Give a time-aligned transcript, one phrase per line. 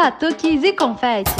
[0.00, 1.34] Batuques e confetes.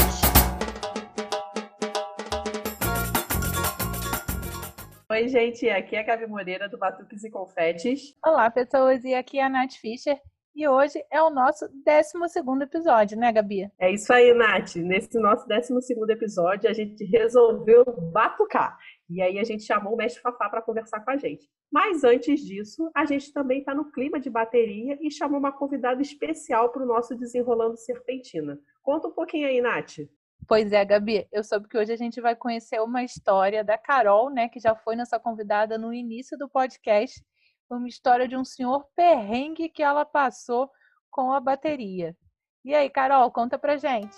[5.09, 8.17] Oi, gente, aqui é a Gabi Moreira do Batuques e Confetes.
[8.27, 10.19] Olá, pessoas, e aqui é a Nath Fischer.
[10.57, 13.71] E hoje é o nosso 12 episódio, né, Gabi?
[13.79, 14.75] É isso aí, Nath.
[14.75, 15.73] Nesse nosso 12
[16.11, 18.77] episódio, a gente resolveu batucar.
[19.09, 21.49] E aí a gente chamou o mestre Fafá para conversar com a gente.
[21.73, 26.03] Mas antes disso, a gente também está no clima de bateria e chamou uma convidada
[26.03, 28.59] especial para o nosso Desenrolando Serpentina.
[28.83, 30.01] Conta um pouquinho aí, Nath.
[30.47, 34.31] Pois é, Gabi, eu soube que hoje a gente vai conhecer uma história da Carol,
[34.31, 37.23] né, que já foi nossa convidada no início do podcast
[37.75, 40.71] uma história de um senhor perrengue que ela passou
[41.11, 42.17] com a bateria.
[42.65, 44.17] E aí, Carol, conta pra gente.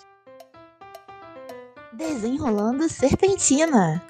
[1.93, 4.01] Desenrolando Serpentina.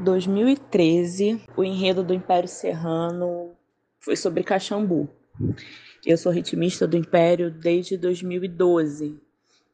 [0.00, 3.52] 2013, o enredo do Império Serrano
[4.00, 5.08] foi sobre Caxambu.
[6.04, 9.18] Eu sou ritmista do Império desde 2012.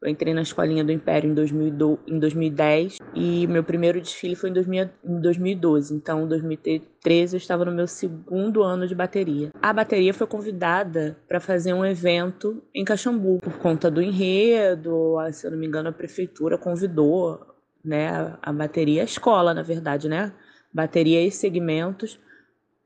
[0.01, 5.93] Eu entrei na escolinha do Império em, 2010 e meu primeiro desfile foi em, 2012.
[5.93, 9.51] Então, em 2013 eu estava no meu segundo ano de bateria.
[9.61, 15.17] A bateria foi convidada para fazer um evento em Caxambu por conta do enredo.
[15.33, 17.50] Se eu não me engano, a prefeitura convidou
[17.83, 20.31] né, a bateria, a escola, na verdade, né?
[20.73, 22.19] Bateria e segmentos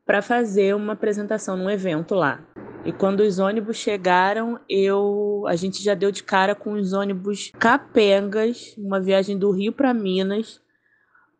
[0.05, 2.39] para fazer uma apresentação num evento lá.
[2.85, 7.51] E quando os ônibus chegaram, eu a gente já deu de cara com os ônibus
[7.57, 10.61] capengas, uma viagem do Rio para Minas.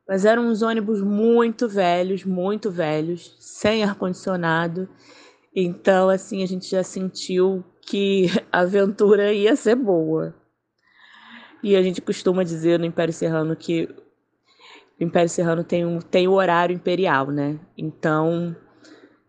[0.08, 4.89] Mas eram uns ônibus muito velhos, muito velhos, sem ar condicionado.
[5.56, 10.36] Então, assim, a gente já sentiu que a aventura ia ser boa.
[11.66, 13.89] E a gente costuma dizer no Império Serrano que
[14.99, 17.59] o Império Serrano tem, um, tem o horário imperial, né?
[17.75, 18.55] Então,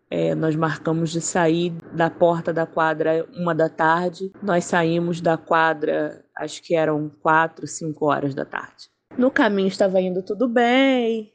[0.07, 4.31] é, nós marcamos de sair da porta da quadra uma da tarde.
[4.39, 8.87] Nós saímos da quadra, acho que eram quatro, cinco horas da tarde.
[9.17, 11.33] No caminho estava indo tudo bem,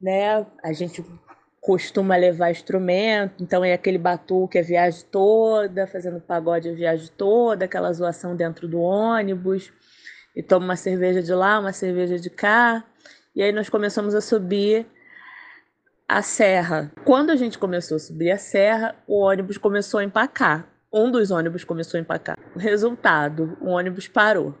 [0.00, 0.46] né?
[0.64, 1.04] A gente
[1.60, 7.66] costuma levar instrumento, então é aquele batuque a viagem toda, fazendo pagode a viagem toda,
[7.66, 9.70] aquela zoação dentro do ônibus.
[10.34, 12.84] E toma uma cerveja de lá, uma cerveja de cá.
[13.34, 14.86] E aí nós começamos a subir
[16.08, 16.90] a serra.
[17.04, 20.66] Quando a gente começou a subir a serra, o ônibus começou a empacar.
[20.92, 22.36] Um dos ônibus começou a empacar.
[22.56, 24.54] Resultado, o ônibus parou.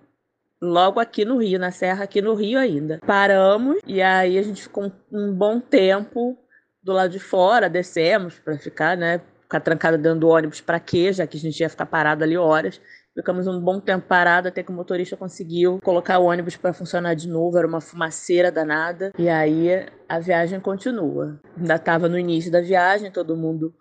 [0.62, 3.00] Logo aqui no Rio, na serra aqui no Rio ainda.
[3.04, 6.38] Paramos e aí a gente ficou um bom tempo
[6.82, 11.12] do lado de fora, descemos para ficar, né, ficar trancada dentro do ônibus para quê?
[11.12, 12.80] Já que a gente ia ficar parado ali horas.
[13.14, 17.14] Ficamos um bom tempo parado até que o motorista conseguiu colocar o ônibus para funcionar
[17.14, 17.58] de novo.
[17.58, 19.12] Era uma fumaceira danada.
[19.18, 21.40] E aí a viagem continua.
[21.56, 23.74] Ainda estava no início da viagem, todo mundo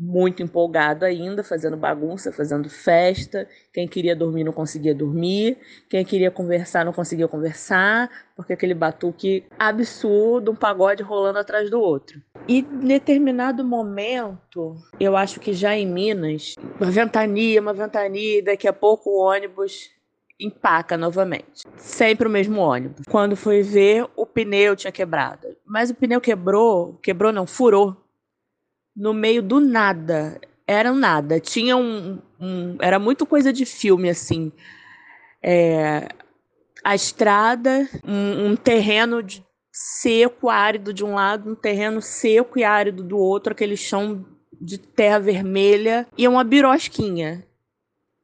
[0.00, 3.46] muito empolgado ainda, fazendo bagunça, fazendo festa.
[3.70, 5.58] Quem queria dormir não conseguia dormir,
[5.90, 11.78] quem queria conversar não conseguia conversar, porque aquele batuque absurdo, um pagode rolando atrás do
[11.78, 12.18] outro.
[12.48, 18.42] E em determinado momento, eu acho que já em Minas, uma ventania, uma ventania, e
[18.42, 19.90] daqui a pouco o ônibus
[20.40, 21.62] empaca novamente.
[21.76, 23.04] Sempre o mesmo ônibus.
[23.08, 25.46] Quando foi ver, o pneu tinha quebrado.
[25.64, 27.96] Mas o pneu quebrou, quebrou não, furou
[28.96, 30.40] no meio do nada.
[30.66, 31.38] Era um nada.
[31.38, 34.50] Tinha um, um, Era muito coisa de filme, assim.
[35.42, 36.08] É,
[36.82, 42.64] a estrada, um, um terreno de, seco, árido de um lado, um terreno seco e
[42.64, 44.24] árido do outro, aquele chão
[44.60, 47.44] de terra vermelha e uma birosquinha.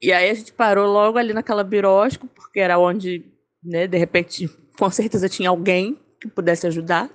[0.02, 3.24] E aí a gente parou logo ali naquela birosca, porque era onde,
[3.62, 4.48] né, de repente,
[4.78, 7.10] com certeza tinha alguém que pudesse ajudar.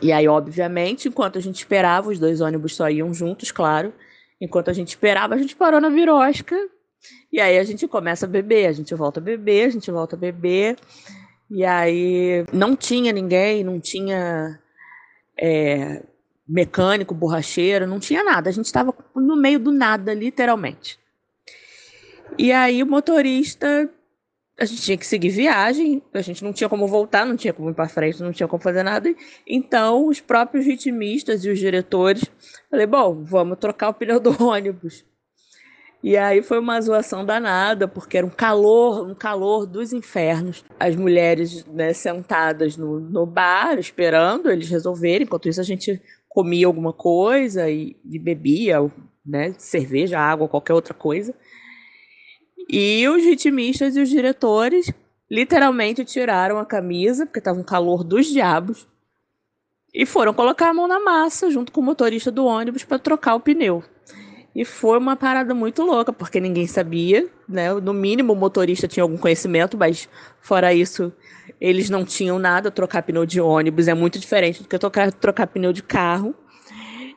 [0.00, 3.92] E aí, obviamente, enquanto a gente esperava, os dois ônibus só iam juntos, claro.
[4.40, 6.56] Enquanto a gente esperava, a gente parou na virosca.
[7.32, 10.16] E aí a gente começa a beber, a gente volta a beber, a gente volta
[10.16, 10.76] a beber.
[11.54, 14.58] E aí não tinha ninguém, não tinha
[15.38, 16.02] é,
[16.48, 18.48] mecânico, borracheiro, não tinha nada.
[18.48, 20.98] A gente estava no meio do nada, literalmente.
[22.38, 23.90] E aí o motorista
[24.58, 27.68] a gente tinha que seguir viagem, a gente não tinha como voltar, não tinha como
[27.68, 29.14] ir para frente, não tinha como fazer nada.
[29.46, 32.24] Então, os próprios ritmistas e os diretores,
[32.70, 35.04] falei, bom, vamos trocar o pneu do ônibus.
[36.02, 40.64] E aí foi uma zoação danada, porque era um calor, um calor dos infernos.
[40.80, 45.24] As mulheres né, sentadas no, no bar, esperando eles resolverem.
[45.24, 48.78] Enquanto isso, a gente comia alguma coisa e, e bebia,
[49.24, 51.32] né, cerveja, água, qualquer outra coisa.
[52.68, 54.92] E os ritmistas e os diretores
[55.30, 58.88] literalmente tiraram a camisa, porque estava um calor dos diabos,
[59.94, 63.34] e foram colocar a mão na massa junto com o motorista do ônibus para trocar
[63.34, 63.84] o pneu.
[64.54, 67.72] E foi uma parada muito louca, porque ninguém sabia, né?
[67.72, 70.08] No mínimo o motorista tinha algum conhecimento, mas
[70.40, 71.10] fora isso,
[71.60, 72.70] eles não tinham nada.
[72.70, 76.34] Trocar pneu de ônibus é muito diferente do que trocar, trocar pneu de carro.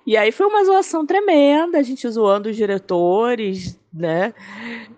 [0.07, 4.33] E aí foi uma zoação tremenda, a gente zoando os diretores, né?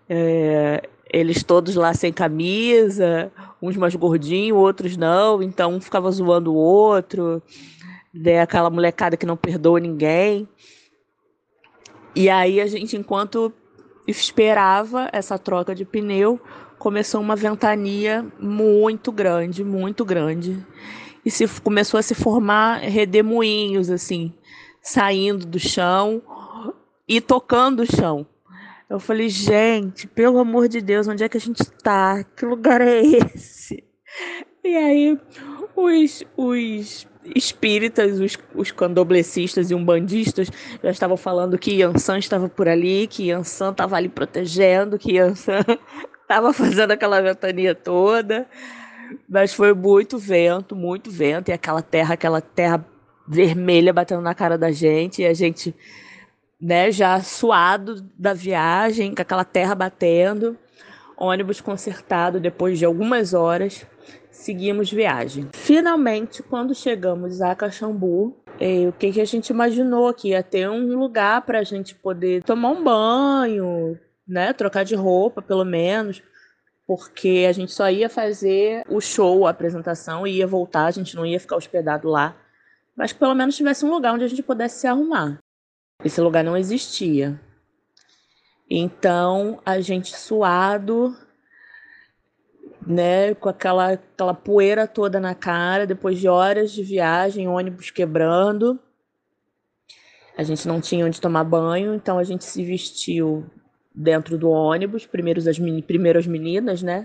[0.08, 3.32] É, eles todos lá sem camisa,
[3.62, 7.42] uns mais gordinhos, outros não, então um ficava zoando o outro,
[8.14, 8.42] né?
[8.42, 10.48] aquela molecada que não perdoa ninguém.
[12.18, 13.54] E aí a gente, enquanto
[14.08, 16.42] esperava essa troca de pneu,
[16.80, 20.66] começou uma ventania muito grande, muito grande.
[21.24, 24.34] E se começou a se formar redemoinhos, assim,
[24.82, 26.24] saindo do chão
[27.08, 28.26] e tocando o chão.
[28.90, 32.24] Eu falei, gente, pelo amor de Deus, onde é que a gente está?
[32.24, 33.84] Que lugar é esse?
[34.64, 35.20] E aí,
[35.76, 40.50] os, os espíritas, os, os candoblecistas e umbandistas
[40.84, 45.64] já estavam falando que Yansan estava por ali, que Yansan estava ali protegendo, que Yansan
[46.22, 48.48] estava fazendo aquela ventania toda.
[49.28, 52.86] Mas foi muito vento, muito vento, e aquela terra, aquela terra
[53.28, 55.76] vermelha batendo na cara da gente, e a gente,
[56.60, 60.58] né, já suado da viagem, com aquela terra batendo,
[61.18, 63.86] ônibus consertado depois de algumas horas
[64.38, 65.50] seguimos viagem.
[65.54, 70.70] Finalmente, quando chegamos a Caxambu, eh, o que, que a gente imaginou que ia ter
[70.70, 76.22] um lugar para a gente poder tomar um banho, né, trocar de roupa, pelo menos,
[76.86, 81.16] porque a gente só ia fazer o show, a apresentação e ia voltar, a gente
[81.16, 82.36] não ia ficar hospedado lá,
[82.96, 85.40] mas que pelo menos tivesse um lugar onde a gente pudesse se arrumar.
[86.04, 87.40] Esse lugar não existia.
[88.70, 91.16] Então, a gente suado,
[92.88, 98.80] né, com aquela, aquela poeira toda na cara, depois de horas de viagem, ônibus quebrando.
[100.38, 103.46] A gente não tinha onde tomar banho, então a gente se vestiu
[103.94, 107.04] dentro do ônibus, primeiro as, primeiro as meninas, né?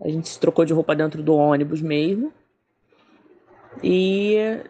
[0.00, 2.32] A gente se trocou de roupa dentro do ônibus mesmo.
[3.82, 4.60] E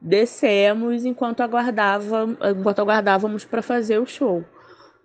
[0.00, 2.26] descemos enquanto aguardava,
[2.56, 4.42] enquanto aguardávamos para fazer o show.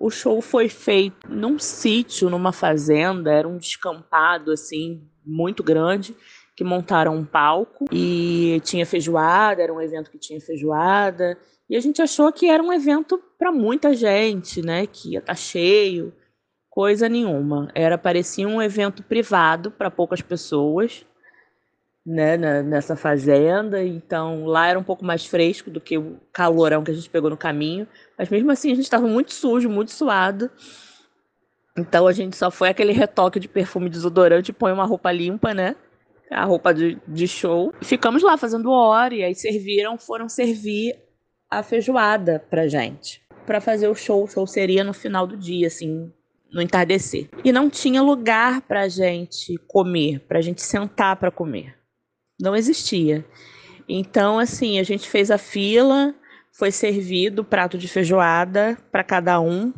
[0.03, 6.13] O show foi feito num sítio, numa fazenda, era um descampado assim, muito grande,
[6.57, 11.37] que montaram um palco e tinha feijoada, era um evento que tinha feijoada,
[11.69, 15.35] e a gente achou que era um evento para muita gente, né, que ia estar
[15.35, 16.13] tá cheio,
[16.69, 17.71] coisa nenhuma.
[17.73, 21.05] Era parecia um evento privado para poucas pessoas
[22.05, 26.91] né, nessa fazenda, então lá era um pouco mais fresco do que o calorão que
[26.91, 27.87] a gente pegou no caminho,
[28.23, 30.49] mas mesmo assim a gente estava muito sujo, muito suado.
[31.77, 35.75] Então a gente só foi aquele retoque de perfume desodorante, põe uma roupa limpa, né?
[36.31, 37.73] A roupa de, de show.
[37.81, 40.95] Ficamos lá fazendo hora, e aí serviram, foram servir
[41.49, 43.21] a feijoada pra gente.
[43.45, 44.23] Para fazer o show.
[44.23, 46.11] O show seria no final do dia, assim,
[46.51, 47.29] no entardecer.
[47.43, 51.75] E não tinha lugar pra gente comer, pra gente sentar para comer
[52.43, 53.25] não existia.
[53.87, 56.13] Então, assim, a gente fez a fila,
[56.53, 59.73] foi servido prato de feijoada para cada um.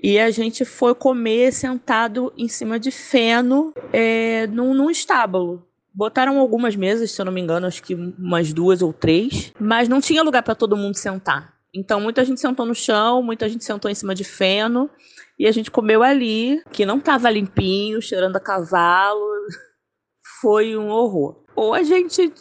[0.00, 5.66] E a gente foi comer sentado em cima de feno é, num, num estábulo.
[5.92, 9.88] Botaram algumas mesas, se eu não me engano, acho que umas duas ou três, mas
[9.88, 11.52] não tinha lugar para todo mundo sentar.
[11.74, 14.88] Então muita gente sentou no chão, muita gente sentou em cima de feno
[15.36, 19.26] e a gente comeu ali, que não estava limpinho, cheirando a cavalo
[20.40, 21.42] foi um horror.
[21.56, 22.32] Ou a gente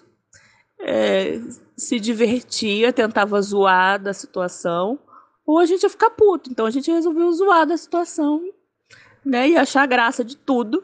[0.79, 1.39] é,
[1.77, 4.97] se divertia, tentava zoar da situação,
[5.45, 6.49] ou a gente ia ficar puto.
[6.49, 8.41] Então a gente resolveu zoar da situação,
[9.23, 9.49] né?
[9.49, 10.83] E achar graça de tudo.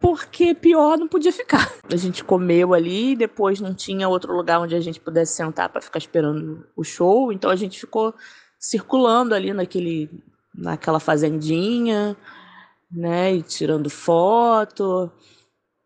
[0.00, 1.70] Porque pior não podia ficar.
[1.92, 5.82] A gente comeu ali, depois não tinha outro lugar onde a gente pudesse sentar para
[5.82, 8.14] ficar esperando o show, então a gente ficou
[8.58, 10.08] circulando ali naquele
[10.54, 12.16] naquela fazendinha,
[12.90, 15.10] né, e tirando foto.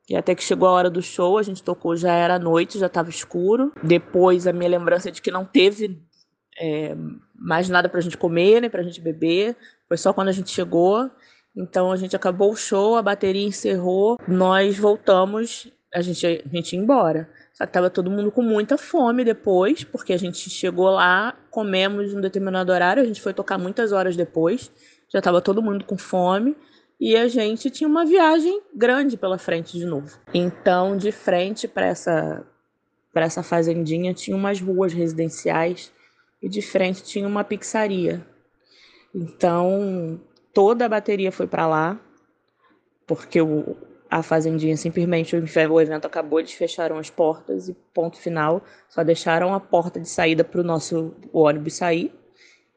[0.08, 2.86] E até que chegou a hora do show, a gente tocou, já era noite, já
[2.86, 3.72] estava escuro.
[3.82, 5.98] Depois, a minha lembrança é de que não teve
[6.60, 6.94] é,
[7.34, 9.56] mais nada para a gente comer, nem para a gente beber.
[9.88, 11.10] Foi só quando a gente chegou.
[11.56, 16.74] Então, a gente acabou o show, a bateria encerrou, nós voltamos, a gente, a gente
[16.74, 17.30] ia embora.
[17.52, 22.12] Só que tava todo mundo com muita fome depois, porque a gente chegou lá, comemos
[22.12, 24.70] um determinado horário, a gente foi tocar muitas horas depois,
[25.12, 26.56] já tava todo mundo com fome
[27.04, 30.18] e a gente tinha uma viagem grande pela frente de novo.
[30.32, 32.42] Então, de frente para essa
[33.12, 35.92] para essa fazendinha tinha umas ruas residenciais
[36.40, 38.26] e de frente tinha uma pizzaria.
[39.14, 40.18] Então,
[40.54, 42.00] toda a bateria foi para lá,
[43.06, 43.76] porque o,
[44.10, 49.52] a fazendinha simplesmente o evento acabou, eles fecharam as portas e ponto final, só deixaram
[49.52, 52.10] a porta de saída para o nosso ônibus sair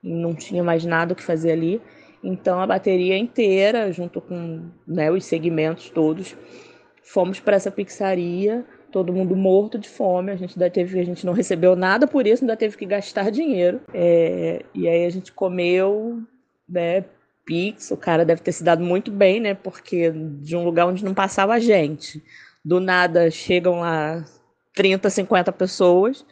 [0.08, 1.82] não tinha mais nada o que fazer ali.
[2.28, 6.36] Então a bateria inteira, junto com né, os segmentos todos,
[7.02, 10.34] fomos para essa pizzaria, todo mundo morto de fome.
[10.34, 13.32] A gente ainda teve, a gente não recebeu nada por isso, ainda teve que gastar
[13.32, 13.80] dinheiro.
[13.94, 16.22] É, e aí a gente comeu,
[16.68, 17.06] né?
[17.46, 19.54] Pix, o cara deve ter se dado muito bem, né?
[19.54, 22.22] Porque de um lugar onde não passava gente,
[22.64, 24.26] do nada chegam lá
[24.76, 26.26] 30, 50 pessoas,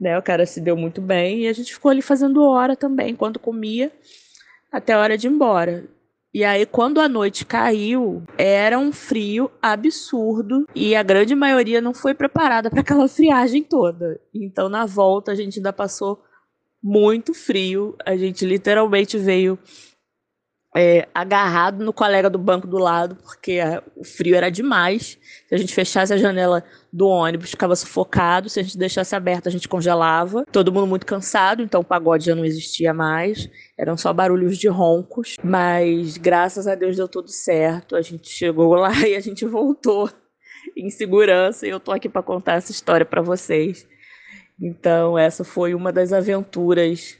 [0.00, 0.18] né?
[0.18, 3.38] O cara se deu muito bem e a gente ficou ali fazendo hora também, enquanto
[3.38, 3.92] comia
[4.74, 5.88] até a hora de ir embora.
[6.32, 11.94] E aí, quando a noite caiu, era um frio absurdo e a grande maioria não
[11.94, 14.20] foi preparada para aquela friagem toda.
[14.34, 16.20] Então, na volta, a gente ainda passou
[16.82, 17.94] muito frio.
[18.04, 19.56] A gente literalmente veio
[20.76, 25.16] é, agarrado no colega do banco do lado, porque a, o frio era demais.
[25.48, 28.48] Se a gente fechasse a janela do ônibus, ficava sufocado.
[28.48, 30.44] Se a gente deixasse aberta, a gente congelava.
[30.50, 33.48] Todo mundo muito cansado, então o pagode já não existia mais.
[33.78, 35.36] Eram só barulhos de roncos.
[35.44, 37.94] Mas graças a Deus deu tudo certo.
[37.94, 40.10] A gente chegou lá e a gente voltou
[40.76, 41.66] em segurança.
[41.66, 43.86] E eu tô aqui para contar essa história para vocês.
[44.60, 47.16] Então, essa foi uma das aventuras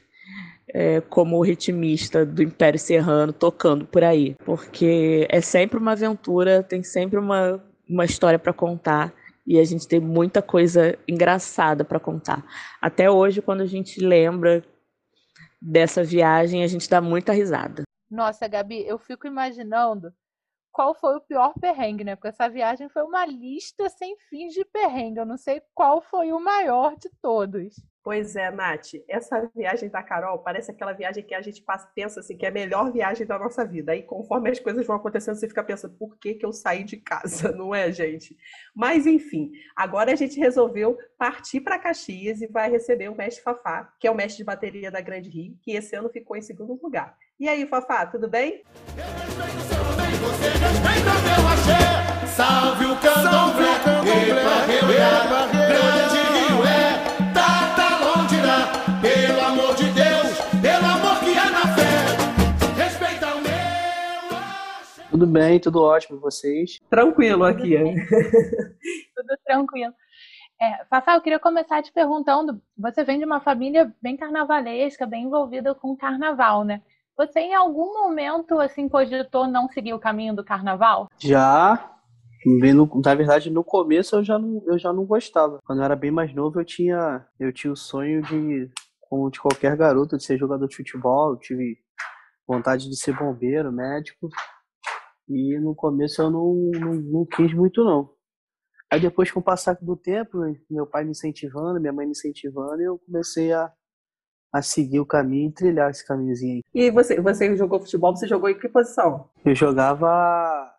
[0.67, 6.83] é, como ritmista do Império Serrano tocando por aí, porque é sempre uma aventura, tem
[6.83, 9.13] sempre uma, uma história para contar
[9.45, 12.43] e a gente tem muita coisa engraçada para contar.
[12.81, 14.63] Até hoje, quando a gente lembra
[15.61, 17.83] dessa viagem, a gente dá muita risada.
[18.09, 20.11] Nossa, Gabi, eu fico imaginando
[20.71, 22.15] qual foi o pior perrengue, né?
[22.15, 25.19] Porque essa viagem foi uma lista sem fim de perrengue.
[25.19, 27.75] Eu não sei qual foi o maior de todos.
[28.05, 32.19] Pois é, Nath, essa viagem da Carol parece aquela viagem que a gente passa, pensa
[32.19, 33.93] assim, que é a melhor viagem da nossa vida.
[33.93, 36.97] Aí, conforme as coisas vão acontecendo, você fica pensando, por que, que eu saí de
[36.97, 38.37] casa, não é, gente?
[38.75, 43.91] Mas, enfim, agora a gente resolveu partir para Caxias e vai receber o mestre Fafá,
[43.99, 46.79] que é o mestre de bateria da Grande Rio, que esse ano ficou em segundo
[46.79, 47.17] lugar.
[47.39, 48.61] E aí, Fafá, tudo bem?
[52.35, 53.75] Salve o candomblé,
[54.29, 56.04] epa, epa, grande
[65.15, 66.77] Tudo bem, tudo ótimo, vocês?
[66.89, 67.73] Tranquilo aqui,
[69.15, 69.93] tudo tranquilo.
[70.61, 75.23] É, Fafá, eu queria começar te perguntando: você vem de uma família bem carnavalesca, bem
[75.23, 76.81] envolvida com carnaval, né?
[77.15, 81.07] Você em algum momento assim cogitou não seguir o caminho do carnaval?
[81.17, 81.95] Já,
[83.01, 85.59] na verdade, no começo eu já não, eu já não gostava.
[85.65, 88.69] Quando eu era bem mais novo, eu tinha, eu tinha o sonho de
[88.99, 91.29] como de qualquer garoto, de ser jogador de futebol.
[91.29, 91.77] Eu tive
[92.45, 94.27] vontade de ser bombeiro, médico.
[95.27, 98.13] E no começo eu não, não, não quis muito, não.
[98.91, 100.37] Aí depois, com o passar do tempo,
[100.69, 103.71] meu pai me incentivando, minha mãe me incentivando, eu comecei a,
[104.53, 106.61] a seguir o caminho e trilhar esse caminhozinho aí.
[106.73, 109.29] E você, você jogou futebol, você jogou em que posição?
[109.43, 110.71] Eu jogava.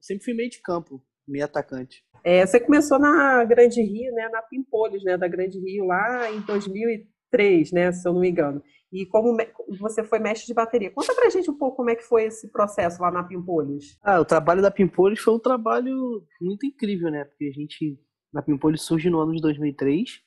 [0.00, 2.04] Sempre fui meio de campo, meio atacante.
[2.24, 6.40] É, você começou na Grande Rio, né, na Pimpolhos, né, da Grande Rio, lá em
[6.40, 8.62] 2000 três, né, se eu não me engano.
[8.92, 9.36] E como
[9.80, 10.90] você foi mestre de bateria.
[10.90, 13.98] Conta pra gente um pouco como é que foi esse processo lá na Pimpolhos.
[14.02, 17.24] Ah, o trabalho da Pimpolhos foi um trabalho muito incrível, né?
[17.24, 17.98] Porque a gente,
[18.32, 20.20] na Pimpolhos surge no ano de 2003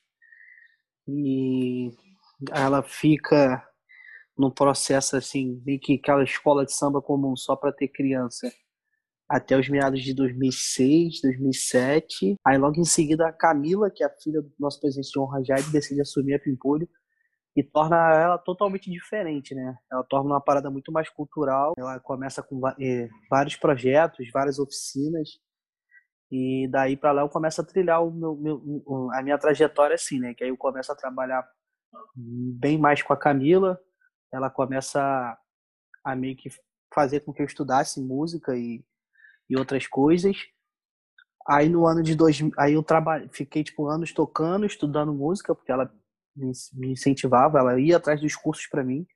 [1.08, 1.90] e
[2.52, 3.64] ela fica
[4.36, 8.52] num processo assim, meio que aquela escola de samba comum só para ter criança
[9.28, 12.36] até os meados de 2006, 2007.
[12.44, 15.62] Aí logo em seguida a Camila, que é a filha do nosso presidente João Rajad,
[15.70, 16.88] decide assumir a Pimpolho
[17.56, 19.76] e torna ela totalmente diferente, né?
[19.90, 21.72] Ela torna uma parada muito mais cultural.
[21.78, 25.30] Ela começa com eh, vários projetos, várias oficinas.
[26.30, 30.20] E daí para lá eu começo a trilhar o meu, meu, a minha trajetória assim,
[30.20, 30.34] né?
[30.34, 31.48] Que aí eu começo a trabalhar
[32.14, 33.80] bem mais com a Camila.
[34.30, 35.38] Ela começa
[36.04, 36.50] a, meio que
[36.92, 38.84] fazer com que eu estudasse música e
[39.48, 40.36] e outras coisas.
[41.48, 45.70] Aí no ano de dois, aí eu trabalhei, fiquei tipo anos tocando, estudando música, porque
[45.70, 45.92] ela
[46.36, 49.06] me incentivava, ela ia atrás dos cursos para mim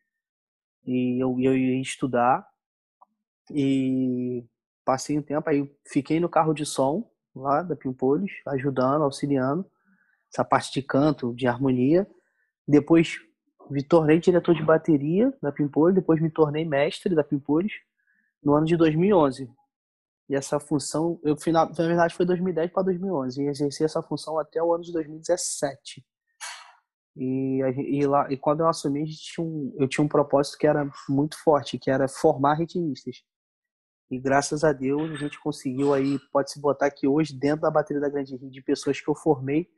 [0.86, 2.46] e eu, eu ia estudar
[3.50, 4.44] e
[4.84, 9.64] passei um tempo aí fiquei no carro de som lá da Pimpolhos, ajudando, auxiliando
[10.32, 12.08] essa parte de canto, de harmonia.
[12.66, 13.20] Depois
[13.70, 17.72] me tornei diretor de bateria da Pimpolhos, depois me tornei mestre da Pimpolhos
[18.42, 19.50] no ano de 2011.
[20.28, 24.38] E essa função, eu final, na verdade foi 2010 para 2011, e exerci essa função
[24.38, 26.04] até o ano de 2017.
[27.16, 30.88] E, e, lá, e quando eu assumi, tinha um, eu tinha um propósito que era
[31.08, 33.22] muito forte, que era formar ritmistas.
[34.10, 38.00] E graças a Deus a gente conseguiu aí, pode-se botar aqui hoje, dentro da bateria
[38.00, 39.68] da Grande Rio, de pessoas que eu formei,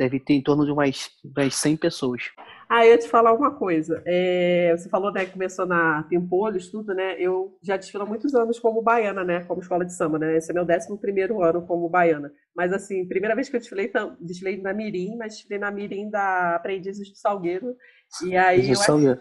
[0.00, 2.22] deve ter em torno de umas, umas 100 pessoas.
[2.66, 4.02] Ah, eu ia te falar uma coisa.
[4.06, 7.20] É, você falou, né, que começou na Pimpolhos, tudo, né?
[7.20, 9.44] Eu já desfilo há muitos anos como baiana, né?
[9.44, 10.38] Como escola de samba, né?
[10.38, 12.32] Esse é meu 11 primeiro ano como baiana.
[12.56, 16.56] Mas, assim, primeira vez que eu desfilei, desfilei na Mirim, mas desfilei na Mirim da
[16.56, 17.76] Aprendizes do Salgueiro.
[18.24, 19.18] E aí eu, acho,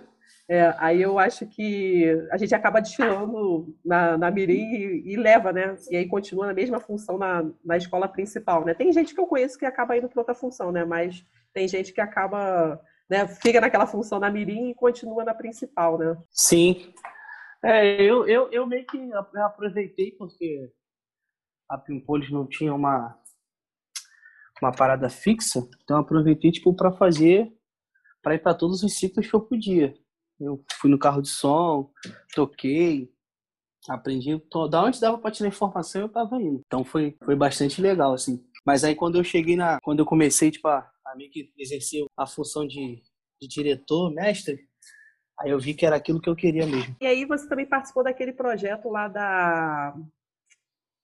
[0.50, 5.54] é, aí eu acho que a gente acaba desfilando na, na Mirim e, e, leva,
[5.54, 5.78] né?
[5.92, 8.74] E aí continua na mesma função na, na escola principal, né?
[8.74, 10.84] Tem gente que eu conheço que acaba indo para outra função, né?
[10.84, 16.00] Mas tem gente que acaba né, fica naquela função na mirim e continua na principal,
[16.00, 16.18] né?
[16.32, 16.96] Sim.
[17.64, 18.98] É, eu, eu, eu meio que
[19.36, 20.72] aproveitei porque
[21.70, 23.16] a Pimpolis não tinha uma
[24.60, 27.54] uma parada fixa, então aproveitei tipo para fazer
[28.22, 29.94] para ir para todos os ciclos que eu podia.
[30.40, 31.92] Eu fui no carro de som,
[32.34, 33.12] toquei,
[33.90, 36.62] aprendi, da onde dava para tirar informação eu tava indo.
[36.66, 38.44] Então foi foi bastante legal assim.
[38.66, 42.28] Mas aí quando eu cheguei na quando eu comecei tipo a a que exerceu a
[42.28, 43.02] função de,
[43.42, 44.60] de diretor, mestre,
[45.40, 46.96] aí eu vi que era aquilo que eu queria mesmo.
[47.02, 49.96] E aí você também participou daquele projeto lá da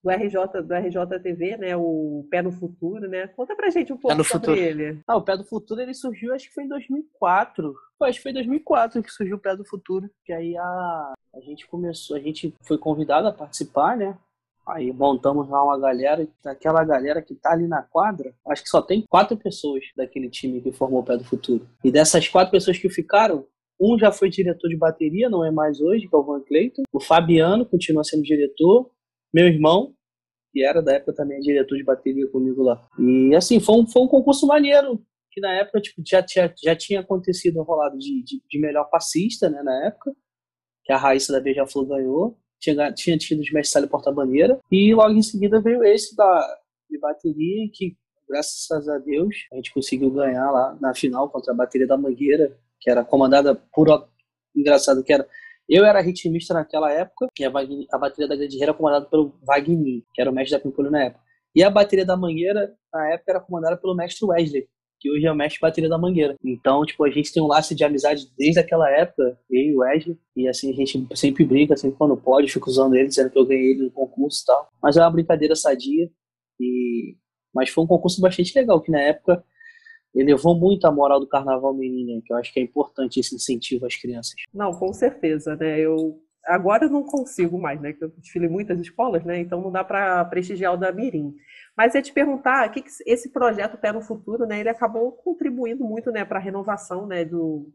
[0.06, 3.28] do RJ, do RJTV, né, o Pé no Futuro, né?
[3.30, 4.56] Conta pra gente um pouco sobre futuro.
[4.56, 5.00] ele.
[5.08, 7.74] Ah, o Pé do Futuro, ele surgiu, acho que foi em 2004.
[8.04, 10.08] Acho que foi em 2004 que surgiu o Pé do Futuro.
[10.24, 14.16] Que aí a, a gente começou, a gente foi convidado a participar, né?
[14.68, 18.82] Aí montamos lá uma galera, aquela galera que tá ali na quadra, acho que só
[18.84, 21.68] tem quatro pessoas daquele time que formou o Pé do Futuro.
[21.84, 23.48] E dessas quatro pessoas que ficaram,
[23.82, 26.84] um já foi diretor de bateria, não é mais hoje, que é o Van Clayton.
[26.94, 28.92] O Fabiano continua sendo diretor.
[29.34, 29.95] Meu irmão,
[30.56, 32.82] que era da época também diretor de bateria comigo lá.
[32.98, 36.74] E assim, foi um, foi um concurso maneiro, que na época tipo, já, tinha, já
[36.74, 40.14] tinha acontecido um rolado de, de, de melhor passista, né, na época,
[40.86, 45.22] que a Raíssa da Beija-Flor ganhou tinha, tinha tido de mestre porta-bandeira, e logo em
[45.22, 46.58] seguida veio esse da,
[46.90, 47.98] de bateria, que
[48.30, 52.58] graças a Deus a gente conseguiu ganhar lá na final contra a bateria da Mangueira,
[52.80, 54.08] que era comandada por.
[54.56, 55.28] Engraçado que era.
[55.68, 60.04] Eu era ritmista naquela época, e a, a bateria da Grande era comandada pelo Wagner,
[60.14, 61.24] que era o mestre da Pimpolho na época.
[61.56, 64.68] E a bateria da Mangueira, na época, era comandada pelo mestre Wesley,
[65.00, 66.36] que hoje é o mestre bateria da Mangueira.
[66.44, 69.80] Então, tipo, a gente tem um laço de amizade desde aquela época, eu e o
[69.80, 73.40] Wesley, e assim, a gente sempre brinca, sempre quando pode, fico usando ele, dizendo que
[73.40, 74.70] eu ganhei ele no concurso e tal.
[74.84, 76.12] Mas é uma brincadeira sadia,
[76.60, 77.16] e...
[77.54, 79.44] mas foi um concurso bastante legal, que na época
[80.16, 83.86] elevou muito a moral do carnaval menino, que eu acho que é importante esse incentivo
[83.86, 84.34] às crianças.
[84.54, 85.80] Não, com certeza, né?
[85.80, 87.94] Eu agora eu não consigo mais, né?
[87.94, 89.40] Que eu desfilei muitas escolas, né?
[89.40, 91.36] Então não dá para prestigiar o da Mirim.
[91.76, 94.60] Mas eu te perguntar, que, que esse projeto Pé no Futuro, né?
[94.60, 97.70] Ele acabou contribuindo muito, né, para a renovação, né, do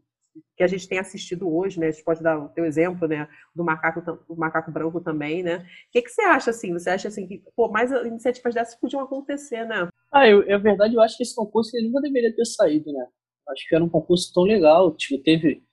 [0.55, 1.87] que a gente tem assistido hoje, né?
[1.87, 5.57] A gente pode dar o teu exemplo, né, do macaco, do macaco branco também, né?
[5.57, 6.71] O que, que você acha assim?
[6.73, 9.89] Você acha assim que, pô, mais iniciativas dessas podiam acontecer, né?
[10.11, 13.07] Ah, eu, é verdade, eu acho que esse concurso ele nunca deveria ter saído, né?
[13.49, 15.63] Acho que era um concurso tão legal, tipo, teve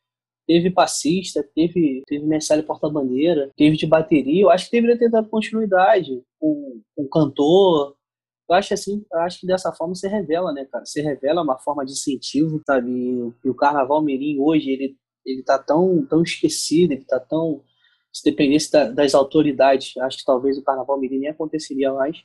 [0.47, 4.43] teve passista, teve, teve mestre porta-bandeira, teve de bateria.
[4.43, 7.97] Eu acho que deveria ter dado continuidade com, com cantor.
[8.51, 10.85] Eu acho assim, eu acho que dessa forma você revela, né, cara?
[10.87, 12.91] Você revela uma forma de incentivo, sabe?
[13.45, 14.97] E o Carnaval Mirim hoje, ele,
[15.27, 17.63] ele tá tão, tão esquecido, ele tá tão.
[18.13, 22.19] Se dependesse da, das autoridades, acho que talvez o Carnaval Mirim nem aconteceria mais.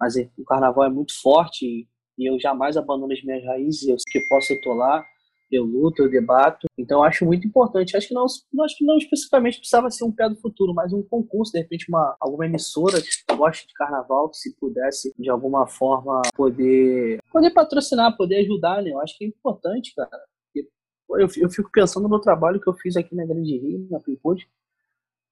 [0.00, 3.88] Mas é, o Carnaval é muito forte e, eu jamais abandono as minhas raízes.
[3.88, 5.04] Eu que posso, eu tô lá
[5.50, 6.66] eu luto, eu debato.
[6.78, 7.96] Então acho muito importante.
[7.96, 11.02] Acho que não, acho que não especificamente precisava ser um pé do futuro, mas um
[11.02, 15.66] concurso, de repente uma alguma emissora que goste de carnaval que se pudesse de alguma
[15.66, 18.90] forma poder poder patrocinar, poder ajudar, né?
[18.90, 20.10] Eu acho que é importante, cara.
[20.54, 24.48] Eu, eu fico pensando no trabalho que eu fiz aqui na Grande Rio, na Pipod.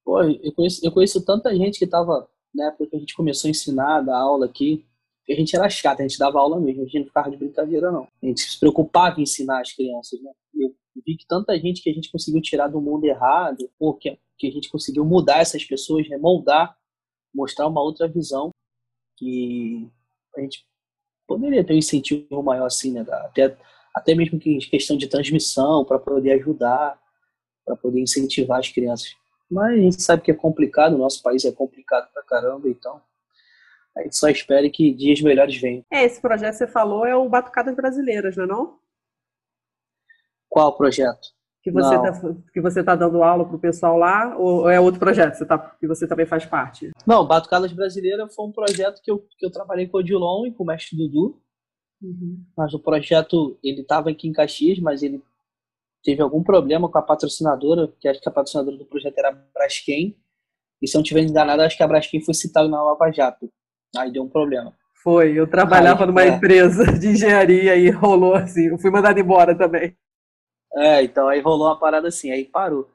[0.03, 3.47] Pô, eu conheço, eu conheço tanta gente que estava na época que a gente começou
[3.47, 4.85] a ensinar, dar aula aqui,
[5.29, 7.91] a gente era chato, a gente dava aula mesmo, a gente não ficava de brincadeira,
[7.91, 8.07] não.
[8.21, 10.31] A gente se preocupava em ensinar as crianças, né?
[10.55, 10.73] Eu
[11.05, 14.47] vi que tanta gente que a gente conseguiu tirar do mundo errado, ou que, que
[14.47, 16.17] a gente conseguiu mudar essas pessoas, né?
[16.17, 16.75] moldar,
[17.33, 18.49] mostrar uma outra visão,
[19.17, 19.87] que
[20.35, 20.65] a gente
[21.27, 23.05] poderia ter um incentivo maior assim, né?
[23.07, 23.55] Até,
[23.93, 26.99] até mesmo que questão de transmissão, para poder ajudar,
[27.63, 29.15] para poder incentivar as crianças.
[29.49, 33.01] Mas a gente sabe que é complicado, o nosso país é complicado pra caramba, então
[33.97, 35.83] a gente só espera que dias melhores venham.
[35.91, 38.79] É, esse projeto que você falou é o Batucadas Brasileiras, não é não?
[40.47, 41.29] Qual projeto?
[41.61, 44.99] Que você está que você tá dando aula para o pessoal lá, ou é outro
[44.99, 46.91] projeto você tá, que você também faz parte?
[47.05, 50.53] Não, Batucadas Brasileiras foi um projeto que eu, que eu trabalhei com o Odilon e
[50.53, 51.41] com o mestre Dudu.
[52.01, 52.45] Uhum.
[52.55, 55.21] Mas o projeto, ele estava aqui em Caxias, mas ele
[56.03, 59.31] teve algum problema com a patrocinadora, que acho que a patrocinadora do projeto era a
[59.31, 60.17] Braskem.
[60.81, 63.51] E se eu não estiver enganado, acho que a Braskem foi citada na Lava Jato.
[63.97, 64.73] Aí deu um problema.
[65.03, 66.27] Foi, eu trabalhava Aí, numa é.
[66.27, 68.67] empresa de engenharia e rolou assim.
[68.67, 69.95] Eu fui mandado embora também.
[70.75, 72.89] É, então aí rolou uma parada assim, aí parou.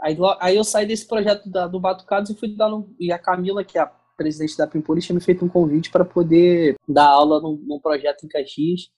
[0.00, 3.18] Aí, aí eu saí desse projeto da- do Batucados e fui dar no, e a
[3.18, 3.86] Camila, que é a
[4.16, 8.24] presidente da Pimpolho, tinha me feito um convite para poder dar aula num, num projeto
[8.24, 8.88] em Caxias.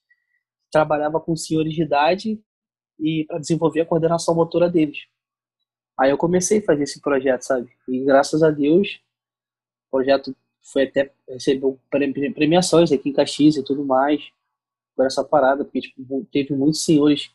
[0.71, 2.41] Trabalhava com senhores de idade
[2.98, 4.98] e para desenvolver a coordenação motora deles.
[5.98, 7.70] Aí eu comecei a fazer esse projeto, sabe?
[7.88, 9.00] E graças a Deus,
[9.88, 14.22] o projeto foi até recebeu pre- premiações aqui em Caxias e tudo mais
[14.94, 17.30] por essa parada, porque tipo, teve muitos senhores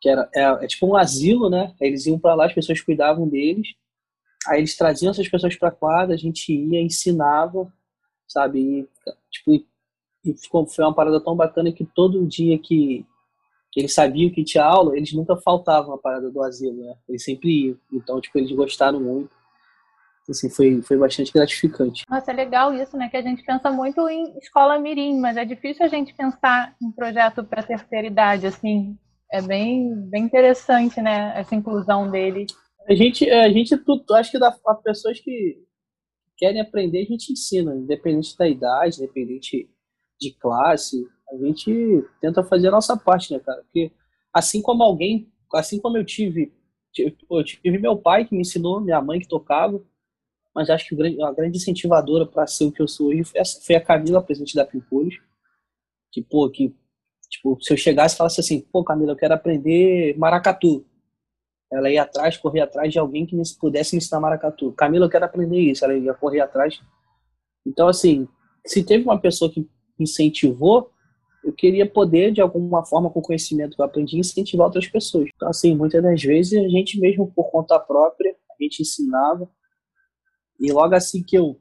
[0.00, 1.74] que era é, é tipo um asilo, né?
[1.80, 3.74] Eles iam para lá, as pessoas cuidavam deles.
[4.48, 7.72] Aí eles traziam essas pessoas para quadra, a gente ia, ensinava,
[8.26, 8.58] sabe?
[8.60, 8.88] E,
[9.30, 9.64] tipo,
[10.24, 13.06] e ficou, foi uma parada tão bacana que todo dia que,
[13.72, 16.94] que eles sabiam que tinha aula, eles nunca faltavam a parada do asilo, né?
[17.08, 17.78] Eles sempre iam.
[17.90, 19.30] Então, tipo, eles gostaram muito.
[20.28, 22.04] Assim, foi, foi bastante gratificante.
[22.08, 23.08] Nossa, é legal isso, né?
[23.08, 26.92] Que a gente pensa muito em escola mirim, mas é difícil a gente pensar em
[26.92, 28.96] projeto para terceira idade, assim.
[29.32, 31.32] É bem, bem interessante, né?
[31.34, 32.46] Essa inclusão dele.
[32.86, 33.74] A gente, a gente
[34.14, 34.54] acho que das
[34.84, 35.56] pessoas que
[36.36, 39.68] querem aprender, a gente ensina, independente da idade, independente
[40.20, 43.62] de classe, a gente tenta fazer a nossa parte, né, cara?
[43.62, 43.90] Porque
[44.32, 46.52] assim como alguém, assim como eu tive,
[47.30, 49.82] eu tive meu pai que me ensinou, minha mãe que tocava,
[50.54, 53.24] mas acho que a grande incentivadora para ser o que eu sou hoje
[53.64, 55.18] foi a, Camila, presidente da Pimpolhos,
[56.10, 56.74] que, pô, que,
[57.30, 60.84] tipo, se eu chegasse e falasse assim, pô, Camila, eu quero aprender maracatu,
[61.72, 64.72] ela ia atrás, correr atrás de alguém que pudesse me ensinar maracatu.
[64.72, 65.82] Camila, eu quero aprender isso.
[65.82, 66.78] Ela ia correr atrás.
[67.66, 68.28] Então, assim,
[68.66, 69.66] se teve uma pessoa que
[69.98, 70.91] incentivou,
[71.44, 75.28] eu queria poder, de alguma forma, com o conhecimento que eu aprendi, incentivar outras pessoas.
[75.34, 79.50] Então, assim, muitas das vezes a gente mesmo, por conta própria, a gente ensinava.
[80.60, 81.60] E logo assim que eu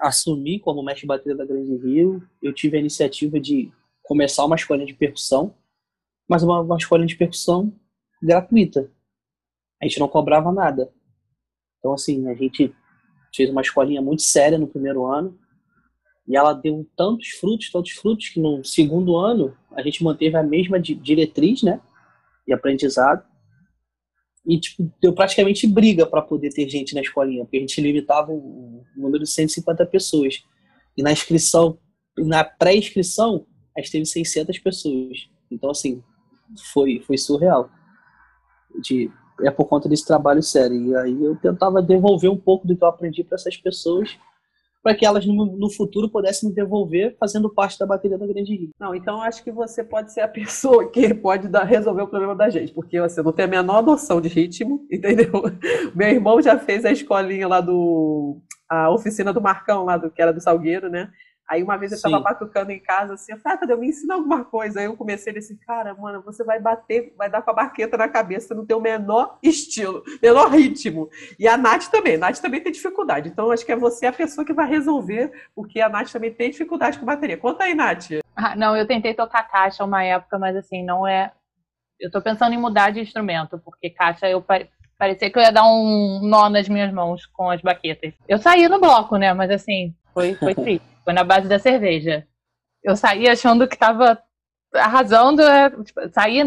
[0.00, 3.70] assumi como mestre bateria da Grande Rio, eu tive a iniciativa de
[4.02, 5.54] começar uma escolinha de percussão,
[6.28, 7.72] mas uma, uma de percussão
[8.20, 8.90] gratuita
[9.80, 10.90] a gente não cobrava nada.
[11.78, 12.74] Então, assim, a gente
[13.34, 15.38] fez uma escolinha muito séria no primeiro ano
[16.26, 20.42] e ela deu tantos frutos, tantos frutos, que no segundo ano a gente manteve a
[20.42, 21.80] mesma di- diretriz, né,
[22.46, 23.24] de aprendizado
[24.46, 28.30] e, tipo, deu praticamente briga para poder ter gente na escolinha, porque a gente limitava
[28.30, 30.44] o número de 150 pessoas.
[30.96, 31.78] E na inscrição,
[32.18, 35.30] na pré-inscrição, a gente teve 600 pessoas.
[35.50, 36.02] Então, assim,
[36.72, 37.70] foi, foi surreal.
[38.82, 39.10] De,
[39.40, 40.76] é por conta desse trabalho sério.
[40.76, 44.18] E aí eu tentava devolver um pouco do que eu aprendi para essas pessoas,
[44.84, 48.70] para que elas no, no futuro pudessem devolver fazendo parte da bateria da Grande Rio.
[48.78, 52.36] Não, então acho que você pode ser a pessoa que pode dar- resolver o problema
[52.36, 55.32] da gente, porque você não tem a menor noção de ritmo, entendeu?
[55.94, 58.38] Meu irmão já fez a escolinha lá do.
[58.68, 61.08] a oficina do Marcão, lá do que era do Salgueiro, né?
[61.48, 62.22] Aí uma vez eu tava Sim.
[62.22, 64.80] batucando em casa assim, eu falei, ah, Tadeu, me ensina alguma coisa.
[64.80, 67.96] Aí eu comecei a assim, cara, mano, você vai bater, vai dar com a baqueta
[67.98, 71.10] na cabeça, não tem o menor estilo, menor ritmo.
[71.38, 73.28] E a Nath também, a Nath também tem dificuldade.
[73.28, 76.50] Então acho que é você a pessoa que vai resolver, porque a Nath também tem
[76.50, 77.36] dificuldade com bateria.
[77.36, 78.06] Conta aí, Nath.
[78.34, 81.30] Ah, não, eu tentei tocar caixa uma época, mas assim, não é.
[82.00, 85.52] Eu tô pensando em mudar de instrumento, porque caixa eu pare- parecia que eu ia
[85.52, 88.14] dar um nó nas minhas mãos com as baquetas.
[88.26, 89.32] Eu saí no bloco, né?
[89.34, 90.93] Mas assim, foi, foi triste.
[91.04, 92.26] Foi na base da cerveja.
[92.82, 94.18] Eu saí achando que tava
[94.74, 96.44] arrasando, é, tipo, saía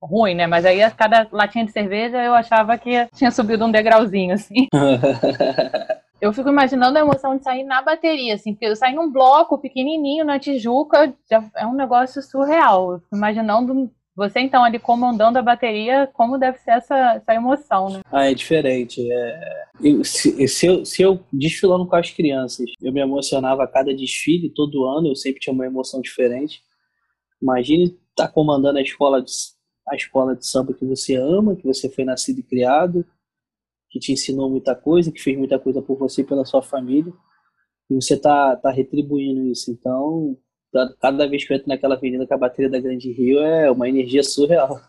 [0.00, 0.46] ruim, né?
[0.46, 4.68] Mas aí a cada latinha de cerveja eu achava que tinha subido um degrauzinho, assim.
[6.20, 9.56] Eu fico imaginando a emoção de sair na bateria, assim, porque eu saí num bloco
[9.56, 12.94] pequenininho na Tijuca, já é um negócio surreal.
[12.94, 17.88] Eu fico imaginando você, então, ali comandando a bateria, como deve ser essa, essa emoção,
[17.88, 18.00] né?
[18.10, 19.00] Ah, é diferente.
[19.10, 19.64] É...
[19.80, 23.94] Eu- se, se eu, se eu desfilando com as crianças, eu me emocionava a cada
[23.94, 26.60] desfile, todo ano, eu sempre tinha uma emoção diferente.
[27.40, 29.30] Imagine estar comandando a escola, de,
[29.88, 33.06] a escola de samba que você ama, que você foi nascido e criado,
[33.88, 37.12] que te ensinou muita coisa, que fez muita coisa por você e pela sua família,
[37.88, 39.70] e você tá, tá retribuindo isso.
[39.70, 40.47] Então, tá-
[41.00, 43.88] cada vez que eu entro naquela avenida com a bateria da Grande Rio, é uma
[43.88, 44.80] energia surreal.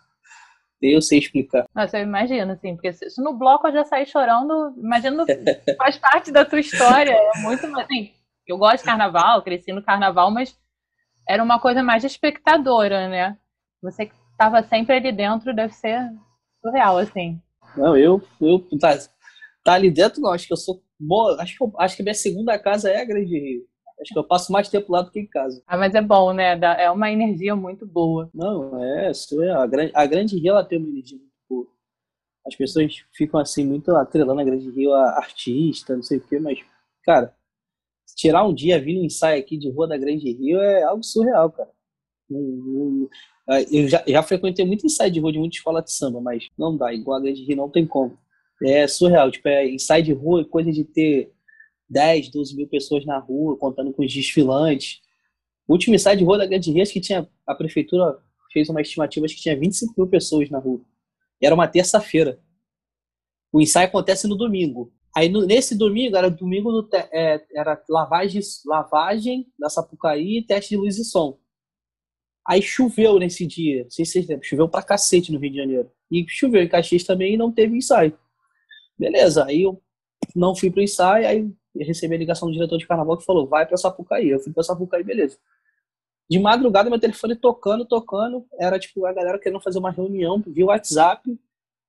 [0.81, 1.65] Nem eu sei explicar.
[1.75, 5.25] Nossa, eu imagino, assim, porque se no bloco eu já saí chorando, imagino,
[5.77, 8.11] faz parte da tua história, é muito, assim,
[8.47, 10.57] eu gosto de carnaval, cresci no carnaval, mas
[11.27, 13.37] era uma coisa mais espectadora, né?
[13.81, 16.09] Você que estava sempre ali dentro, deve ser
[16.61, 17.39] surreal, assim.
[17.77, 18.97] Não, eu, eu tá,
[19.63, 20.31] tá ali dentro, não.
[20.31, 21.41] Acho que eu sou boa.
[21.41, 23.61] Acho que, acho que minha segunda casa é a Grande Rio.
[24.01, 25.61] Acho que eu passo mais tempo lá do que em casa.
[25.67, 26.57] Ah, mas é bom, né?
[26.77, 28.29] É uma energia muito boa.
[28.33, 31.67] Não, é, é a grande, a Grande Rio ela tem uma energia muito boa.
[32.47, 36.39] As pessoas ficam assim muito atrelando a Grande Rio a artista, não sei o quê,
[36.39, 36.59] mas
[37.03, 37.35] cara,
[38.15, 41.51] tirar um dia, vir um ensaio aqui de Rua da Grande Rio é algo surreal,
[41.51, 41.69] cara.
[43.71, 46.77] Eu já, já frequentei muito ensaio de rua de muita escola de samba, mas não
[46.77, 48.17] dá, igual a Grande Rio não tem como.
[48.63, 51.33] É surreal, tipo, é ensaio de rua, coisa de ter
[51.89, 55.01] 10, 12 mil pessoas na rua, contando com os desfilantes.
[55.67, 58.17] O último ensaio de rua da Grande Rio, que tinha, a prefeitura
[58.51, 60.81] fez uma estimativa, acho que tinha 25 mil pessoas na rua.
[61.41, 62.39] E era uma terça-feira.
[63.51, 64.93] O ensaio acontece no domingo.
[65.15, 70.71] Aí no, nesse domingo, era domingo do, é, era lavagem, lavagem da Sapucaí e teste
[70.71, 71.39] de luz e som.
[72.47, 75.57] Aí choveu nesse dia, não sei se vocês lembram, choveu pra cacete no Rio de
[75.57, 75.91] Janeiro.
[76.11, 78.17] E choveu em Caxias também e não teve ensaio.
[78.97, 79.81] Beleza, aí eu
[80.35, 81.51] não fui pro ensaio, aí
[81.83, 84.29] recebi a ligação do diretor de carnaval que falou, vai pra Sapucaí.
[84.29, 85.37] Eu fui pra Sapucaí, beleza.
[86.29, 88.45] De madrugada, meu telefone tocando, tocando.
[88.59, 91.23] Era tipo a galera querendo fazer uma reunião via WhatsApp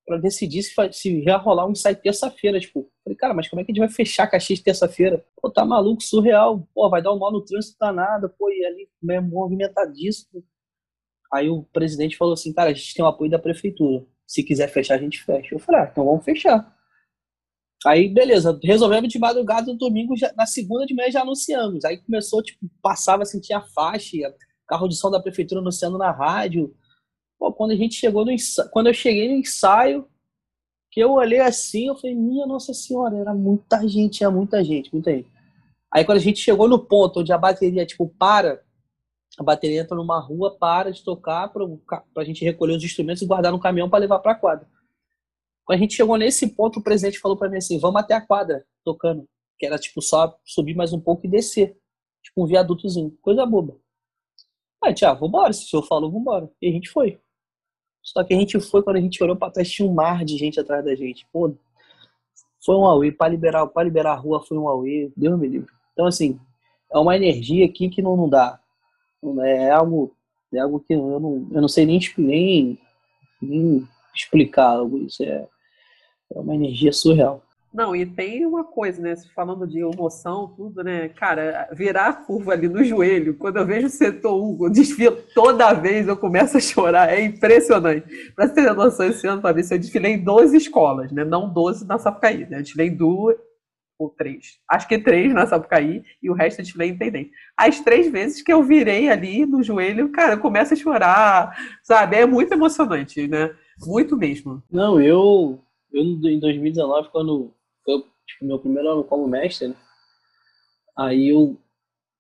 [0.07, 2.59] para decidir se, se ia rolar um ensaio terça-feira.
[2.59, 5.25] Tipo, falei, cara, mas como é que a gente vai fechar Caxias terça-feira?
[5.41, 6.67] Pô, tá maluco, surreal.
[6.75, 8.31] Pô, vai dar um mal no trânsito danado.
[8.39, 10.43] Pô, e ali é movimentadíssimo.
[11.33, 14.05] Aí o presidente falou assim, cara, a gente tem o apoio da prefeitura.
[14.27, 15.55] Se quiser fechar, a gente fecha.
[15.55, 16.77] Eu falei, ah, então vamos fechar.
[17.87, 21.85] Aí, beleza, resolvemos de madrugada no domingo, já, na segunda de manhã já anunciamos.
[21.85, 24.35] Aí começou, tipo, passava assim, tinha faixa,
[24.67, 26.75] carro de som da prefeitura anunciando na rádio.
[27.39, 30.07] Pô, quando a gente chegou no ensaio, quando eu cheguei no ensaio,
[30.91, 34.93] que eu olhei assim, eu falei, minha Nossa Senhora, era muita gente, tinha muita gente,
[34.93, 35.31] muita gente.
[35.93, 38.63] Aí quando a gente chegou no ponto onde a bateria, tipo, para,
[39.39, 41.65] a bateria entra numa rua, para de tocar para
[42.17, 44.69] a gente recolher os instrumentos e guardar no caminhão para levar para a quadra.
[45.71, 48.21] Quando a gente chegou nesse ponto, o presidente falou para mim assim: vamos até a
[48.21, 49.25] quadra tocando.
[49.57, 51.79] Que era tipo só subir mais um pouco e descer.
[52.21, 53.17] Tipo um viadutozinho.
[53.23, 53.77] Coisa boba.
[54.83, 55.53] Aí, Tiago, vambora.
[55.53, 56.51] Se o senhor falou, vambora.
[56.61, 57.21] E a gente foi.
[58.03, 60.37] Só que a gente foi, quando a gente olhou para trás, tinha um mar de
[60.37, 61.25] gente atrás da gente.
[61.33, 61.55] Pô,
[62.67, 63.13] foi um Aue.
[63.13, 65.13] Para liberar, pra liberar a rua foi um Aue.
[65.17, 65.73] Deus me livre.
[65.93, 66.41] Então, assim,
[66.93, 68.59] é uma energia aqui que não, não dá.
[69.45, 70.17] É algo,
[70.53, 72.79] é algo que eu não, eu não sei nem, nem,
[73.41, 75.23] nem explicar algo isso.
[75.23, 75.47] É,
[76.35, 77.43] é uma energia surreal.
[77.73, 79.15] Não, e tem uma coisa, né?
[79.33, 81.09] Falando de emoção, tudo, né?
[81.11, 85.17] Cara, virar a curva ali no joelho, quando eu vejo o setor 1, eu desfilo
[85.33, 87.13] toda vez, eu começo a chorar.
[87.13, 88.33] É impressionante.
[88.35, 91.25] Pra você ter noção, esse ano, para ver se eu desfilei em 12 escolas, né?
[91.25, 92.59] Não 12 na Sapucaí, né?
[92.59, 93.37] Eu desfilei em duas
[93.97, 94.59] ou três.
[94.69, 97.31] Acho que três na Sapucaí e o resto eu desfilei em Intendente.
[97.57, 102.17] As três vezes que eu virei ali no joelho, cara, eu começo a chorar, sabe?
[102.17, 103.55] É muito emocionante, né?
[103.87, 104.61] Muito mesmo.
[104.73, 105.61] Não, eu
[105.93, 109.77] eu em 2019, quando foi tipo, meu primeiro ano como mestre, né?
[110.97, 111.59] aí eu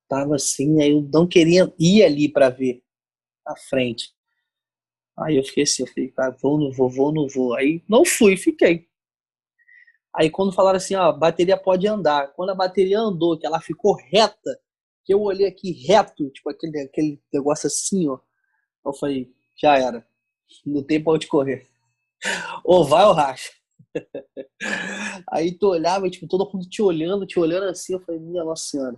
[0.09, 2.83] tava assim, aí eu não queria ir ali para ver
[3.46, 4.12] a frente.
[5.18, 7.54] Aí eu fiquei assim, eu falei, cara, vou, não vou, vou, não vou.
[7.54, 8.88] Aí não fui, fiquei.
[10.14, 12.33] Aí quando falaram assim, ó, a bateria pode andar.
[12.35, 14.59] Quando a bateria andou, que ela ficou reta,
[15.04, 18.18] que eu olhei aqui reto, tipo aquele, aquele negócio assim, ó.
[18.85, 20.06] Eu falei, já era.
[20.66, 21.66] Não tem pra onde correr.
[22.64, 23.59] Ou vai ou racha.
[25.31, 28.64] Aí tu olhava, tipo, todo mundo te olhando, te olhando assim, eu falei, minha Nossa
[28.64, 28.96] Senhora.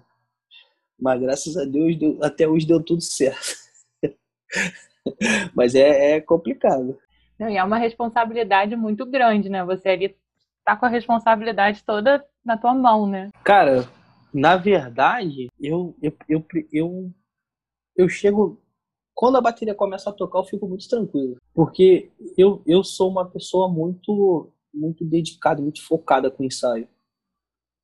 [1.00, 3.56] Mas graças a Deus, deu, até hoje deu tudo certo.
[5.54, 6.98] Mas é, é complicado.
[7.38, 9.64] Não, e é uma responsabilidade muito grande, né?
[9.64, 10.16] Você ali
[10.64, 13.30] tá com a responsabilidade toda na tua mão, né?
[13.42, 13.88] Cara,
[14.32, 17.12] na verdade, eu, eu, eu, eu,
[17.96, 18.62] eu chego
[19.14, 21.36] quando a bateria começa a tocar, eu fico muito tranquilo.
[21.54, 26.88] Porque eu, eu sou uma pessoa muito muito dedicada, muito focada com o ensaio.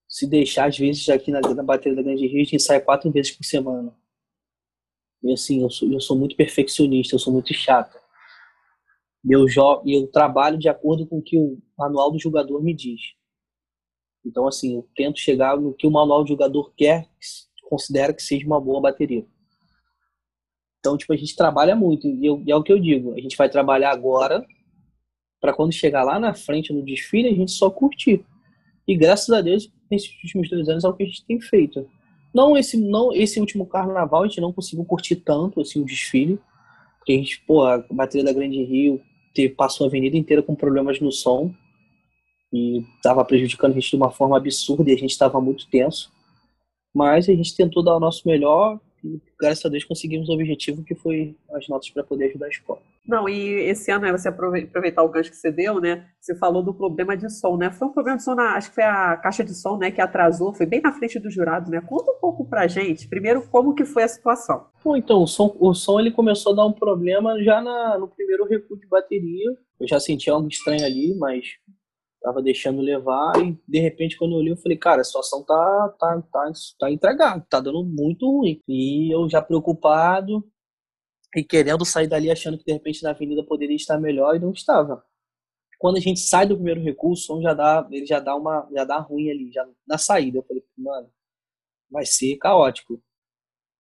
[0.09, 3.11] Se deixar, às vezes, aqui na, na bateria da Grande Rio, a gente ensaia quatro
[3.11, 3.95] vezes por semana.
[5.23, 7.99] E assim, eu sou, eu sou muito perfeccionista, eu sou muito chato.
[9.29, 9.47] Eu,
[9.85, 13.01] e eu trabalho de acordo com o que o manual do jogador me diz.
[14.25, 17.09] Então, assim, eu tento chegar no que o manual do jogador quer,
[17.69, 19.27] considera que seja uma boa bateria.
[20.79, 22.07] Então, tipo, a gente trabalha muito.
[22.07, 24.47] E, eu, e é o que eu digo, a gente vai trabalhar agora
[25.41, 28.25] para quando chegar lá na frente no desfile, a gente só curtir.
[28.87, 31.89] E graças a Deus, nesses últimos dois anos é o que a gente tem feito.
[32.35, 36.39] Não esse, não esse último carnaval, a gente não conseguiu curtir tanto assim, o desfile,
[36.99, 39.01] porque a gente, pô, a bateria da Grande Rio
[39.57, 41.55] passou a avenida inteira com problemas no som
[42.53, 46.11] e estava prejudicando a gente de uma forma absurda e a gente estava muito tenso.
[46.93, 50.85] Mas a gente tentou dar o nosso melhor e graças a Deus conseguimos o objetivo
[50.85, 52.81] que foi as notas para poder ajudar a escola.
[53.07, 56.07] Não, e esse ano, né, você aproveitar o gancho que você deu, né?
[56.21, 57.71] Você falou do problema de som, né?
[57.71, 60.01] Foi um problema de som, na, acho que foi a caixa de som, né, que
[60.01, 61.81] atrasou, foi bem na frente do jurado, né?
[61.81, 64.67] Conta um pouco pra gente, primeiro, como que foi a situação.
[64.85, 68.09] Bom, então, o som, o som ele começou a dar um problema já na, no
[68.09, 69.57] primeiro recuo de bateria.
[69.81, 71.47] Eu já senti algo estranho ali, mas
[72.23, 75.95] tava deixando levar e de repente quando eu olhei eu falei, cara, a situação tá
[75.99, 78.63] tá tá tá entregada, tá dando muito ruim.
[78.69, 80.45] E eu já preocupado
[81.37, 84.53] e querendo sair dali achando que de repente na avenida poderia estar melhor e não
[84.53, 85.05] estava.
[85.79, 88.99] Quando a gente sai do primeiro recurso, já dá, ele já dá uma já dá
[88.99, 90.39] ruim ali, já na saída.
[90.39, 91.09] Eu falei, mano,
[91.91, 93.01] vai ser caótico.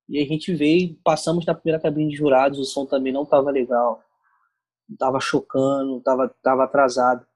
[0.09, 3.51] E a gente veio, passamos na primeira cabine de jurados, o som também não estava
[3.51, 4.03] legal.
[4.99, 7.27] Tava chocando, tava, tava atrasado.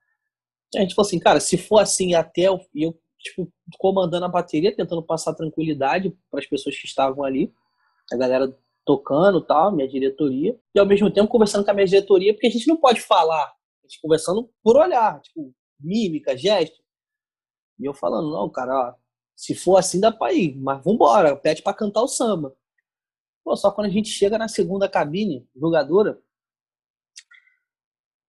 [0.74, 4.74] A gente falou assim, cara, se for assim até eu, eu tipo, comandando a bateria,
[4.74, 7.52] tentando passar tranquilidade para as pessoas que estavam ali,
[8.12, 12.34] a galera tocando tal, minha diretoria, e ao mesmo tempo conversando com a minha diretoria,
[12.34, 16.82] porque a gente não pode falar, a gente conversando por olhar, tipo, mímica, gesto.
[17.78, 18.94] E eu falando, não, cara, ó,
[19.36, 22.56] se for assim dá pra ir, mas vambora, pede para cantar o samba.
[23.44, 26.20] Pô, só quando a gente chega na segunda cabine, jogadora,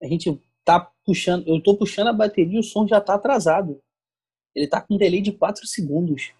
[0.02, 3.82] a gente tá puxando, eu tô puxando a bateria e o som já tá atrasado.
[4.56, 6.32] Ele tá com um delay de 4 segundos.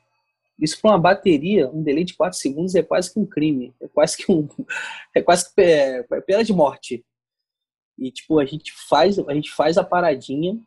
[0.60, 3.74] Isso para uma bateria, um delay de 4 segundos é quase que um crime.
[3.82, 4.48] É quase que um.
[5.16, 7.04] É quase que é, é pena de morte.
[7.98, 10.60] E tipo, a gente faz, a gente faz a paradinha.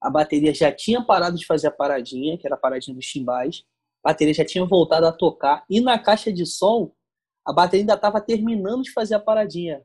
[0.00, 3.64] A bateria já tinha parado de fazer a paradinha, que era a paradinha dos chimbais.
[4.04, 5.64] A bateria já tinha voltado a tocar.
[5.70, 6.92] E na caixa de som,
[7.46, 9.82] a bateria ainda estava terminando de fazer a paradinha.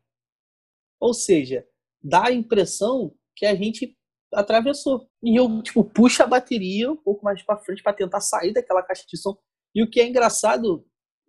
[1.00, 1.66] Ou seja,
[2.02, 3.98] dá a impressão que a gente
[4.34, 5.08] atravessou.
[5.24, 8.84] E eu, tipo, puxo a bateria um pouco mais para frente para tentar sair daquela
[8.84, 9.38] caixa de som.
[9.74, 10.86] E o que é engraçado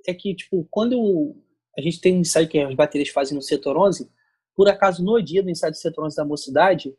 [0.06, 1.36] é que, tipo, quando
[1.78, 4.10] a gente tem um ensaio que as baterias fazem no setor 11,
[4.56, 6.94] por acaso no dia do ensaio do setor 11 da mocidade,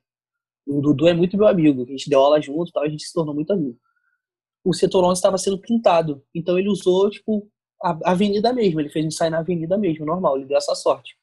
[0.65, 3.13] o Dudu é muito meu amigo, a gente deu aula junto tal, a gente se
[3.13, 3.77] tornou muito amigo.
[4.63, 7.49] O setor 11 estava sendo pintado, então ele usou, tipo,
[7.83, 11.15] a avenida mesmo, ele fez um ensaio na avenida mesmo, normal, ele deu essa sorte.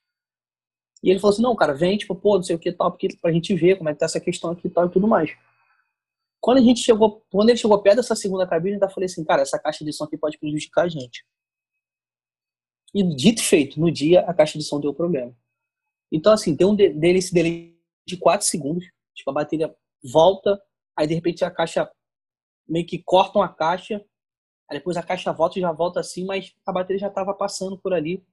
[1.02, 3.08] E ele falou assim, não, cara, vem, tipo, pô, não sei o que tal, porque
[3.20, 5.30] pra gente ver como é que tá essa questão aqui e tal e tudo mais.
[6.40, 9.24] Quando a gente chegou, quando ele chegou perto dessa segunda cabine, eu ainda falei assim,
[9.24, 11.24] cara, essa caixa de som aqui pode prejudicar a gente.
[12.94, 15.36] E dito e feito, no dia a caixa de som deu problema.
[16.10, 18.84] Então, assim, tem um dele esse delay de 4 segundos,
[19.14, 20.60] tipo, a bateria volta,
[20.96, 21.90] aí de repente a caixa
[22.66, 24.04] meio que cortam a caixa,
[24.68, 27.78] aí depois a caixa volta e já volta assim, mas a bateria já estava passando
[27.78, 28.24] por ali.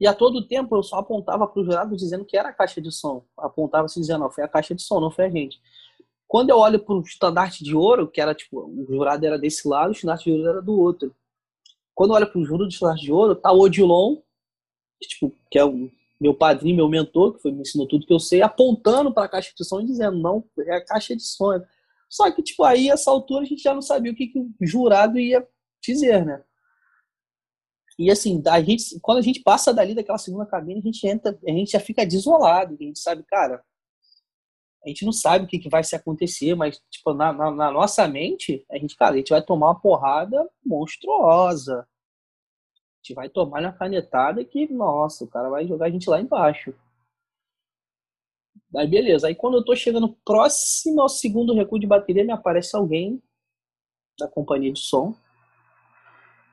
[0.00, 2.80] E a todo tempo eu só apontava para o jurado dizendo que era a caixa
[2.80, 3.24] de som.
[3.38, 5.60] Apontava se dizendo, não, foi a caixa de som, não foi a gente.
[6.26, 9.68] Quando eu olho para o estandarte de ouro, que era tipo, o jurado era desse
[9.68, 11.14] lado, o estandarte de ouro era do outro.
[11.94, 14.16] Quando eu olho para o juro do estandarte de ouro, tá o Odilon,
[15.00, 18.12] que, tipo, que é o meu padrinho, meu mentor, que foi, me ensinou tudo que
[18.12, 21.22] eu sei, apontando para a caixa de som e dizendo, não, é a caixa de
[21.22, 21.60] som.
[22.08, 24.50] Só que, tipo, aí, essa altura, a gente já não sabia o que, que o
[24.60, 25.46] jurado ia
[25.82, 26.42] dizer, né?
[27.98, 31.38] E assim, a gente, quando a gente passa dali daquela segunda cabine, a gente entra,
[31.46, 33.64] a gente já fica desolado, a gente sabe, cara,
[34.84, 37.70] a gente não sabe o que, que vai se acontecer, mas tipo, na, na, na,
[37.70, 41.80] nossa mente, a gente, cara, a gente vai tomar uma porrada monstruosa.
[41.80, 46.20] A gente vai tomar uma canetada que, nossa, o cara vai jogar a gente lá
[46.20, 46.74] embaixo.
[48.76, 52.74] Aí beleza, aí quando eu tô chegando próximo ao segundo recuo de bateria, me aparece
[52.76, 53.22] alguém
[54.18, 55.16] da companhia de som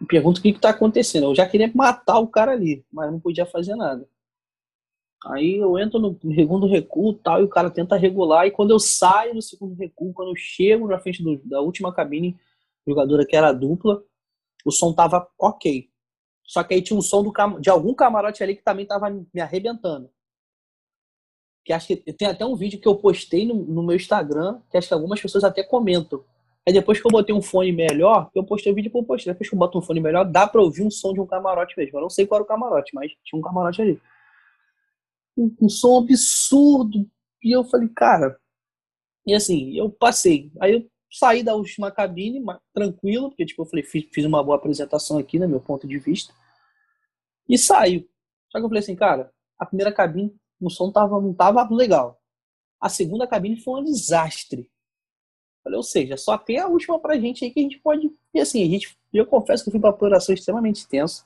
[0.07, 1.25] pergunto o que está acontecendo.
[1.27, 4.07] Eu já queria matar o cara ali, mas não podia fazer nada.
[5.25, 8.47] Aí eu entro no segundo recuo tal, e o cara tenta regular.
[8.47, 11.93] E quando eu saio do segundo recuo, quando eu chego na frente do, da última
[11.93, 12.39] cabine,
[12.87, 14.03] jogadora que era dupla,
[14.65, 15.89] o som tava ok.
[16.43, 19.41] Só que aí tinha um som do, de algum camarote ali que também tava me
[19.41, 20.09] arrebentando.
[21.63, 24.77] Que acho que tem até um vídeo que eu postei no, no meu Instagram, que
[24.77, 26.23] acho que algumas pessoas até comentam.
[26.67, 29.33] Aí depois que eu botei um fone melhor, eu postei o vídeo por postei.
[29.33, 31.75] Depois que eu boto um fone melhor, dá pra ouvir um som de um camarote
[31.77, 31.97] mesmo.
[31.97, 34.01] Eu não sei qual era o camarote, mas tinha um camarote ali.
[35.35, 37.09] Um, um som absurdo.
[37.43, 38.39] E eu falei, cara.
[39.25, 40.51] E assim, eu passei.
[40.59, 42.43] Aí eu saí da última cabine,
[42.73, 45.97] tranquilo, porque tipo, eu falei, fiz, fiz uma boa apresentação aqui, né, meu ponto de
[45.97, 46.33] vista.
[47.49, 48.07] E saiu.
[48.49, 52.21] Só que eu falei assim, cara, a primeira cabine, o som tava, não tava legal.
[52.79, 54.69] A segunda cabine foi um desastre.
[55.63, 58.11] Falei, ou seja, só tem a última pra gente aí que a gente pode.
[58.33, 61.25] E assim, a gente, eu confesso que eu fui pra apuração extremamente tensa.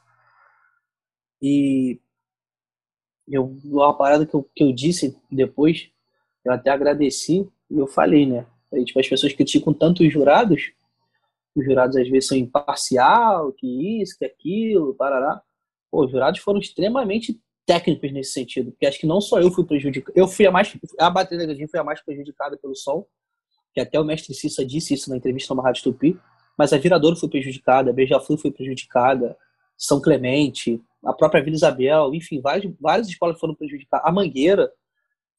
[1.41, 1.99] E
[3.27, 5.89] eu, uma parada que eu, que eu disse depois,
[6.43, 8.45] eu até agradeci e eu falei, né?
[8.73, 10.71] Aí, tipo, as pessoas criticam tanto os jurados,
[11.55, 15.41] os jurados às vezes são imparcial, que isso, que aquilo, parará.
[15.89, 19.65] Pô, os jurados foram extremamente técnicos nesse sentido, porque acho que não só eu fui
[19.65, 23.07] prejudicado, eu fui a mais, a bateria da foi a mais prejudicada pelo som,
[23.75, 26.17] que até o mestre Cissa disse isso na entrevista no Rádio Tupi,
[26.57, 29.37] mas a Viradouro foi prejudicada, a Beija-Flor foi prejudicada,
[29.77, 34.07] São Clemente, a própria Vila Isabel, enfim, várias, várias escolas foram prejudicadas.
[34.07, 34.71] A Mangueira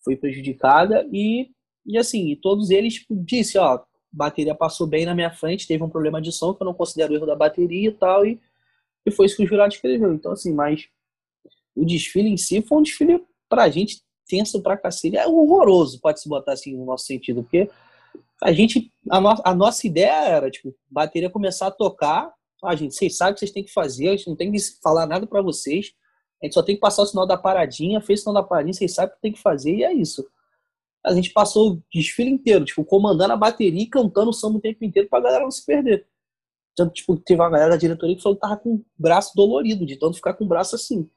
[0.05, 1.51] foi prejudicada e
[1.87, 3.81] E assim, todos eles tipo, disse, ó,
[4.13, 7.15] bateria passou bem na minha frente, teve um problema de som que eu não considero
[7.15, 8.41] erro da bateria e tal, e,
[9.07, 10.13] e foi isso que o jurado escreveu.
[10.13, 10.89] Então, assim, mas
[11.75, 15.17] o desfile em si foi um desfile pra gente tenso pra cacete.
[15.17, 17.71] É horroroso, pode se botar assim no nosso sentido, porque
[18.43, 22.33] a gente, a, no, a nossa ideia era, tipo, bateria começar a tocar,
[22.63, 24.59] ah, gente, vocês sabem o que vocês têm que fazer, a gente não tem que
[24.83, 25.93] falar nada para vocês,
[26.43, 28.75] a gente só tem que passar o sinal da paradinha, fez o sinal da paradinha,
[28.75, 30.27] vocês sabem o que tem que fazer e é isso.
[31.05, 34.61] A gente passou o desfile inteiro, tipo, comandando a bateria e cantando o samba o
[34.61, 36.07] tempo inteiro pra galera não se perder.
[36.75, 39.87] Tanto, tipo, teve uma galera da diretoria que falou que tava com o braço dolorido,
[39.87, 41.09] de tanto ficar com o braço assim.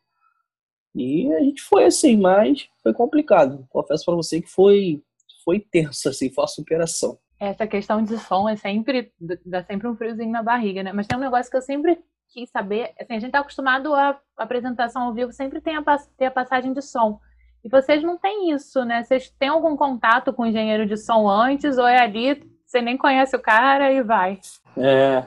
[0.95, 3.65] E a gente foi assim, mas foi complicado.
[3.69, 5.03] Confesso para você que foi
[5.49, 7.17] foi tenso, assim, foi a superação.
[7.39, 9.11] Essa questão de som é sempre
[9.43, 10.93] dá sempre um friozinho na barriga, né?
[10.93, 11.97] Mas tem um negócio que eu sempre
[12.27, 15.83] quis saber, assim, a gente tá acostumado a apresentação ao vivo sempre tem a,
[16.15, 17.19] ter a passagem de som.
[17.63, 19.03] E vocês não têm isso, né?
[19.03, 22.95] Vocês têm algum contato com o engenheiro de som antes ou é ali, você nem
[22.95, 24.39] conhece o cara e vai?
[24.77, 25.25] É,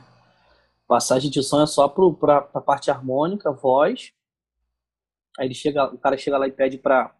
[0.86, 4.12] passagem de som é só para a parte harmônica, voz,
[5.38, 7.14] Aí ele chega, o cara chega lá e pede para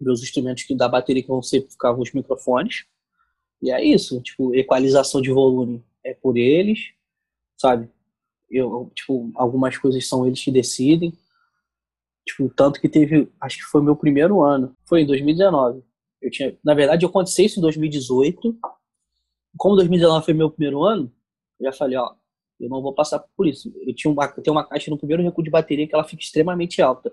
[0.00, 2.84] os instrumentos que da bateria que vão ser ficar os microfones.
[3.62, 6.92] E é isso, tipo, equalização de volume é por eles,
[7.56, 7.88] sabe?
[8.50, 11.12] Eu, tipo, algumas coisas são eles que decidem.
[12.24, 15.82] Tipo, tanto que teve, acho que foi meu primeiro ano, foi em 2019.
[16.20, 18.58] Eu tinha, na verdade, eu aconteceu isso em 2018.
[19.56, 21.12] Como 2019 foi meu primeiro ano,
[21.58, 22.14] eu já falei, ó,
[22.60, 23.72] eu não vou passar por isso.
[23.86, 26.80] Eu tinha uma, tenho uma caixa no primeiro recuo de bateria que ela fica extremamente
[26.82, 27.12] alta.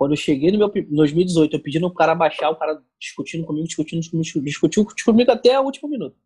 [0.00, 3.66] Quando eu cheguei no meu 2018, eu pedindo o cara baixar, o cara discutindo comigo,
[3.66, 6.16] discutindo comigo, discutiu comigo até o último minuto.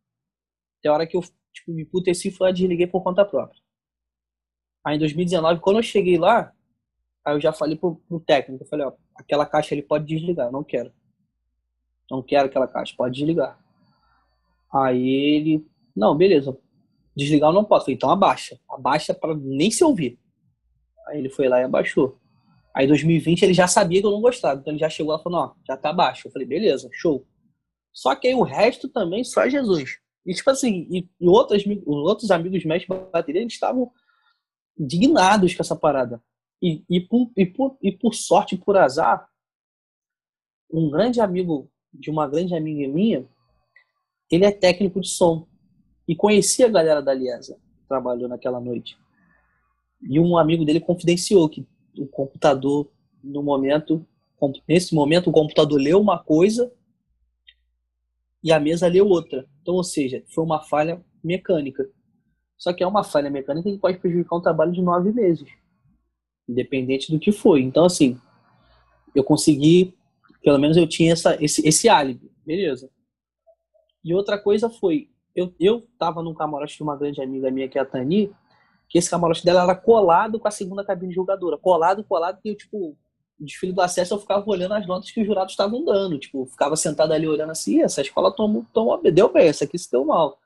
[0.79, 3.61] Até a hora que eu tipo, me puteci foi desliguei por conta própria.
[4.85, 6.53] Aí em 2019, quando eu cheguei lá,
[7.25, 10.53] aí eu já falei pro, pro técnico, eu falei, ó, aquela caixa ele pode desligar,
[10.53, 10.93] não quero.
[12.09, 13.59] Não quero aquela caixa, pode desligar.
[14.73, 15.67] Aí ele,
[15.97, 16.57] não, beleza,
[17.17, 17.87] desligar eu não posso.
[17.87, 20.17] Falei, então abaixa, abaixa para nem se ouvir.
[21.09, 22.21] Aí ele foi lá e abaixou.
[22.75, 25.41] Aí 2020 ele já sabia que eu não gostava, então ele já chegou lá falou,
[25.41, 26.27] ó, já tá baixo.
[26.27, 27.25] Eu falei, beleza, show.
[27.93, 29.99] Só que aí o resto também só Jesus.
[30.27, 33.93] E tipo assim, e, e outros, outros amigos mestres de bateria, eles estavam
[34.77, 36.21] indignados com essa parada.
[36.61, 39.29] E, e, por, e, por, e por sorte, por azar,
[40.73, 43.25] um grande amigo de uma grande amiga minha,
[44.29, 45.47] ele é técnico de som.
[46.09, 48.99] E conhecia a galera da Liesa, que trabalhou naquela noite.
[50.03, 51.67] E um amigo dele confidenciou que
[51.97, 52.89] o computador,
[53.23, 54.07] no momento,
[54.69, 56.73] nesse momento, o computador leu uma coisa
[58.43, 59.47] e a mesa leu outra.
[59.63, 61.89] Então, ou seja, foi uma falha mecânica.
[62.57, 65.49] Só que é uma falha mecânica que pode prejudicar um trabalho de nove meses,
[66.49, 67.63] independente do que foi.
[67.63, 68.19] Então, assim,
[69.15, 69.95] eu consegui,
[70.43, 72.91] pelo menos eu tinha essa, esse, esse álibi, beleza.
[74.05, 77.79] E outra coisa foi, eu, eu tava num camarote de uma grande amiga minha, que
[77.79, 78.31] é a Tani,
[78.89, 81.59] que esse camarote dela era colado com a segunda cabine de jogadora.
[81.59, 82.97] Colado, colado, que eu, tipo,
[83.39, 86.19] desfile do acesso eu ficava olhando as notas que os jurados estavam dando.
[86.19, 89.91] Tipo, ficava sentado ali olhando assim, essa escola tomou, tomou, deu bem, essa aqui se
[89.91, 90.39] deu mal.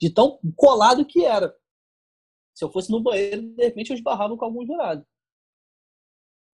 [0.00, 1.54] De tão colado que era.
[2.54, 5.06] Se eu fosse no banheiro, de repente eu esbarrava com algum jurado.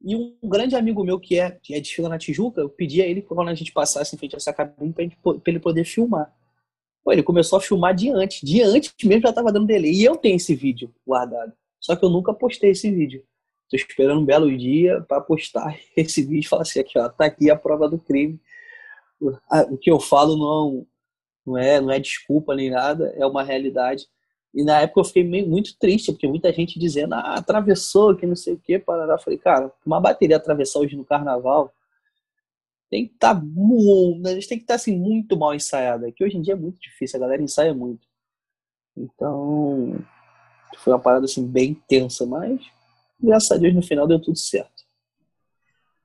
[0.01, 3.07] E um grande amigo meu que é, que é desfila na Tijuca, eu pedi a
[3.07, 5.03] ele quando a gente passasse em frente a essa cabine pra
[5.47, 6.33] ele poder filmar.
[7.05, 7.95] Pô, ele começou a filmar.
[7.95, 8.43] De antes
[9.05, 9.93] mesmo já tava dando delay.
[9.93, 11.53] E eu tenho esse vídeo guardado.
[11.81, 13.25] Só que eu nunca postei esse vídeo.
[13.71, 17.27] Tô esperando um belo dia para postar esse vídeo e falar assim, aqui, ó, tá
[17.27, 18.41] aqui a prova do crime.
[19.21, 20.87] O que eu falo não,
[21.47, 24.07] não é, não é desculpa nem nada, é uma realidade.
[24.55, 28.27] E na época eu fiquei meio, muito triste, porque muita gente dizendo, ah, atravessou, que
[28.27, 29.15] não sei o que, parará.
[29.15, 31.73] Eu falei, cara, uma bateria atravessar hoje no carnaval,
[32.91, 36.25] tem que estar tá, a gente tem que estar tá, assim muito mal ensaiada, que
[36.25, 38.07] hoje em dia é muito difícil, a galera ensaia muito.
[38.97, 40.05] Então,
[40.79, 42.61] foi uma parada assim bem tensa, mas
[43.21, 44.85] graças a Deus no final deu tudo certo.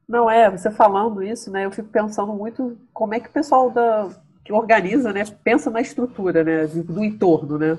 [0.08, 1.66] Não é, você falando isso, né?
[1.66, 4.10] Eu fico pensando muito como é que o pessoal da
[4.44, 7.78] que organiza, né, pensa na estrutura, né, do entorno, né?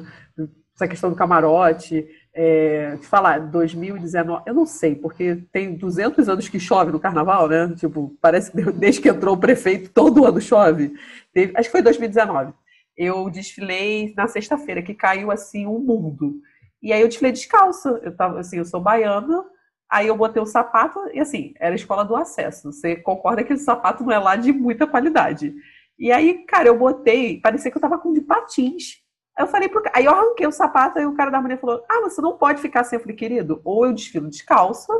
[0.74, 6.58] Essa questão do camarote, é, falar, 2019, eu não sei, porque tem 200 anos que
[6.58, 7.72] chove no carnaval, né?
[7.76, 10.92] Tipo, parece que desde que entrou o prefeito, todo ano chove.
[11.32, 12.52] Teve, acho que foi 2019.
[12.96, 16.40] Eu desfilei na sexta-feira, que caiu assim um mundo.
[16.82, 18.00] E aí eu desfilei descalça.
[18.02, 19.44] Eu tava assim, eu sou baiana,
[19.88, 22.72] aí eu botei o sapato, e assim, era a escola do acesso.
[22.72, 25.54] Você concorda que esse sapato não é lá de muita qualidade.
[25.96, 29.03] E aí, cara, eu botei, parecia que eu tava com de patins.
[29.36, 31.84] Aí eu falei pro Aí eu arranquei o sapato, aí o cara da mulher falou:
[31.88, 32.96] Ah, você não pode ficar assim.
[32.96, 34.92] Eu falei, querido, ou eu desfilo descalça,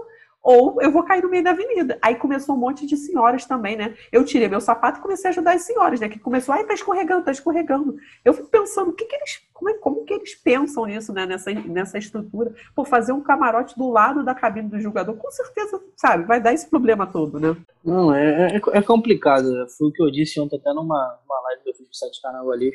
[0.45, 1.99] ou eu vou cair no meio da avenida.
[2.03, 3.97] Aí começou um monte de senhoras também, né?
[4.13, 6.09] Eu tirei meu sapato e comecei a ajudar as senhoras, né?
[6.09, 7.97] Que começou, ai, tá escorregando, tá escorregando.
[8.23, 11.25] Eu fico pensando, o que, que eles, como, é, como que eles pensam nisso, né?
[11.25, 15.81] Nessa, nessa estrutura, por fazer um camarote do lado da cabine do julgador, com certeza,
[15.97, 17.57] sabe, vai dar esse problema todo, né?
[17.83, 19.47] Não, é, é, é complicado.
[19.79, 22.21] Foi o que eu disse ontem até numa, numa live que eu fiz pro site
[22.21, 22.71] canal ali.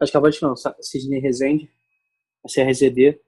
[0.00, 1.70] Acho que a voz não, Sidney Rezende,
[2.44, 3.20] a CRZD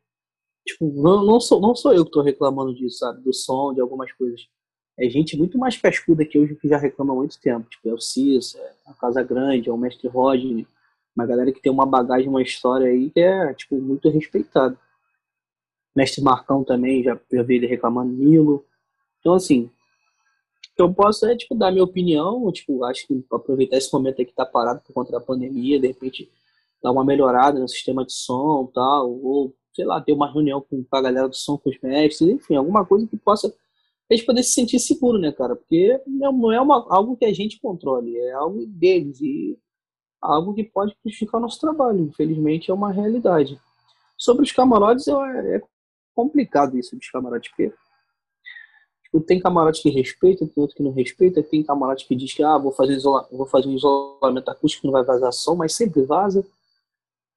[0.64, 3.22] Tipo, não, não, sou, não sou eu que tô reclamando disso, sabe?
[3.22, 4.46] Do som, de algumas coisas.
[4.98, 7.68] É gente muito mais cascuda que eu que já reclama há muito tempo.
[7.68, 10.66] Tipo, é o Cícero, é a Casa Grande, é o Mestre Rodney.
[11.16, 14.78] Uma galera que tem uma bagagem, uma história aí que é, tipo, muito respeitada.
[15.96, 18.64] Mestre Marcão também, já, já vi ele reclamando Nilo.
[19.20, 19.70] Então, assim,
[20.76, 22.50] que eu posso é, tipo, dar minha opinião.
[22.52, 25.88] Tipo, acho que aproveitar esse momento aí que tá parado por conta da pandemia, de
[25.88, 26.30] repente
[26.82, 30.84] dar uma melhorada no sistema de som tal, ou sei lá, ter uma reunião com
[30.90, 33.52] a galera do som, com os mestres, enfim, alguma coisa que possa
[34.10, 35.56] a gente poder se sentir seguro, né, cara?
[35.56, 39.58] Porque não é uma, algo que a gente controle, é algo deles e
[40.20, 42.00] algo que pode prejudicar o nosso trabalho.
[42.00, 43.58] Infelizmente, é uma realidade.
[44.18, 45.62] Sobre os camarotes, é, é
[46.14, 47.72] complicado isso dos camarotes, porque
[49.04, 52.42] tipo, tem camarote que respeita, tem outro que não respeita, tem camarote que diz que
[52.42, 52.98] ah, vou fazer,
[53.30, 56.44] vou fazer um isolamento acústico não vai vazar som, mas sempre vaza.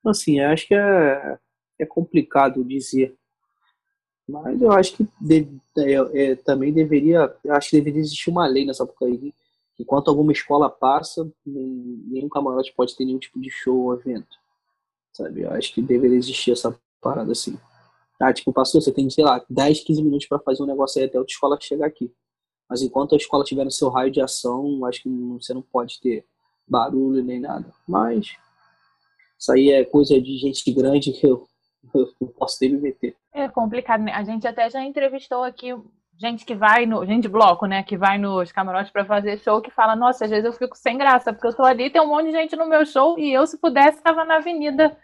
[0.05, 1.39] Então, assim, acho que é,
[1.79, 3.17] é complicado dizer.
[4.29, 8.65] Mas eu acho que deve, é, é, também deveria, acho que deveria existir uma lei
[8.65, 9.33] nessa época aí,
[9.79, 14.37] enquanto alguma escola passa, nenhum camarote pode ter nenhum tipo de show ou evento.
[15.11, 15.41] Sabe?
[15.41, 17.57] Eu acho que deveria existir essa parada assim.
[18.19, 21.07] Ah, tipo, passou, você tem, sei lá, 10, 15 minutos para fazer um negócio aí
[21.07, 22.13] até outra escola chegar aqui.
[22.69, 25.99] Mas enquanto a escola tiver no seu raio de ação, acho que você não pode
[25.99, 26.27] ter
[26.67, 27.73] barulho nem nada.
[27.87, 28.37] Mas
[29.37, 31.45] isso aí é coisa de gente grande que eu
[31.93, 33.15] eu não posso nem me meter.
[33.33, 34.11] É complicado, né?
[34.11, 35.73] A gente até já entrevistou aqui
[36.17, 37.05] gente que vai no.
[37.05, 37.83] Gente de bloco, né?
[37.83, 40.97] Que vai nos camarotes para fazer show que fala, nossa, às vezes eu fico sem
[40.97, 43.45] graça, porque eu tô ali, tem um monte de gente no meu show, e eu,
[43.45, 44.97] se pudesse, estava na avenida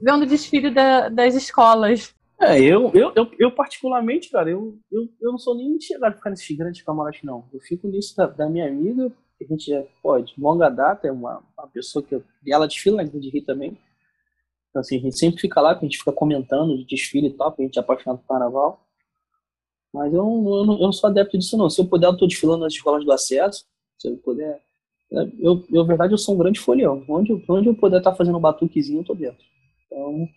[0.00, 2.14] vendo o desfile da, das escolas.
[2.40, 6.16] É, eu, eu, eu, eu, particularmente, cara, eu, eu, eu não sou nem chegado a
[6.16, 7.46] ficar nesse grande camarote, não.
[7.52, 9.12] Eu fico nisso da, da minha amiga,
[9.44, 13.30] a gente já, pô, longa data, é uma, uma pessoa que ela desfila na de
[13.30, 13.76] Rio também.
[14.68, 17.50] Então, assim, a gente sempre fica lá, a gente fica comentando de desfile e tal,
[17.50, 18.86] porque a gente é apaixonado por carnaval.
[19.92, 21.68] Mas eu, eu, não, eu não sou adepto disso, não.
[21.68, 23.64] Se eu puder, eu estou desfilando nas escolas do acesso.
[23.98, 24.62] Se eu puder.
[25.10, 27.04] Eu, eu, na verdade, eu sou um grande folião.
[27.08, 29.44] Onde, onde eu puder estar tá fazendo um batuquezinho, eu estou dentro.
[29.86, 30.28] Então,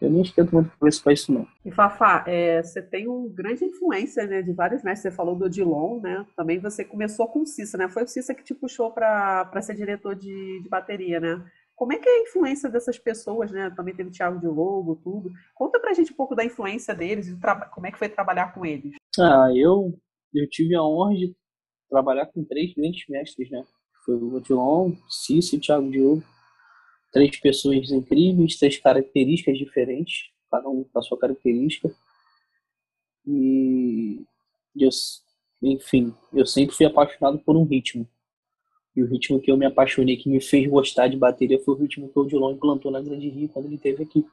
[0.00, 1.46] eu nem esquento muito cabeça para isso, não.
[1.64, 5.12] E Fafá, é, você tem uma grande influência né, de vários mestres.
[5.12, 6.26] Você falou do Odilon, né?
[6.34, 7.86] Também você começou com o Cissa, né?
[7.88, 11.44] Foi o Cissa que te puxou para ser diretor de, de bateria, né?
[11.76, 13.70] Como é que é a influência dessas pessoas, né?
[13.76, 15.30] Também teve o Thiago de Lobo, tudo.
[15.54, 17.38] Conta pra gente um pouco da influência deles e
[17.70, 18.94] como é que foi trabalhar com eles.
[19.18, 19.92] Ah, eu,
[20.34, 21.34] eu tive a honra de
[21.90, 23.62] trabalhar com três grandes mestres, né?
[24.04, 26.24] Foi o Odilon, Cício e o Thiago de Lobo.
[27.12, 31.92] Três pessoas incríveis, três características diferentes, cada um com a sua característica.
[33.26, 34.22] E
[34.76, 34.88] eu,
[35.62, 38.06] enfim, eu sempre fui apaixonado por um ritmo.
[38.94, 41.78] E o ritmo que eu me apaixonei, que me fez gostar de bateria, foi o
[41.78, 44.24] ritmo que o Odilon implantou na Grande Rio quando ele esteve aqui.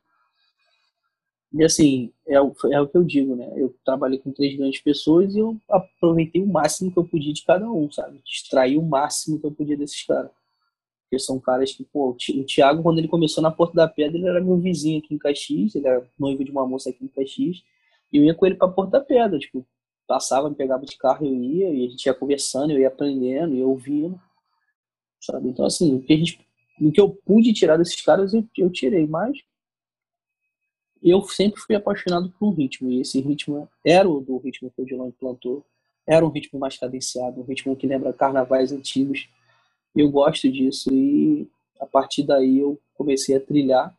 [1.54, 3.52] E assim, é o, é o que eu digo, né?
[3.56, 7.44] Eu trabalhei com três grandes pessoas e eu aproveitei o máximo que eu podia de
[7.46, 8.22] cada um, sabe?
[8.26, 10.32] Extraí o máximo que eu podia desses caras.
[11.10, 14.28] Porque são caras que, pô, o Thiago, quando ele começou na Porta da Pedra, ele
[14.28, 17.64] era meu vizinho aqui em Caxias, ele era noivo de uma moça aqui em Caxias,
[18.12, 19.66] e eu ia com ele pra Porta da Pedra, tipo,
[20.05, 23.55] passava, me pegava de carro, eu ia, e a gente ia conversando, eu ia aprendendo,
[23.55, 24.20] eu ouvindo
[25.20, 25.49] sabe?
[25.49, 26.39] Então, assim, o que, a gente,
[26.80, 29.38] o que eu pude tirar desses caras, eu, eu tirei, mas
[31.03, 34.82] eu sempre fui apaixonado por um ritmo, e esse ritmo era o do ritmo que
[34.82, 35.66] o Dilon implantou,
[36.08, 39.28] era um ritmo mais cadenciado, um ritmo que lembra carnavais antigos.
[39.96, 43.96] Eu gosto disso e a partir daí eu comecei a trilhar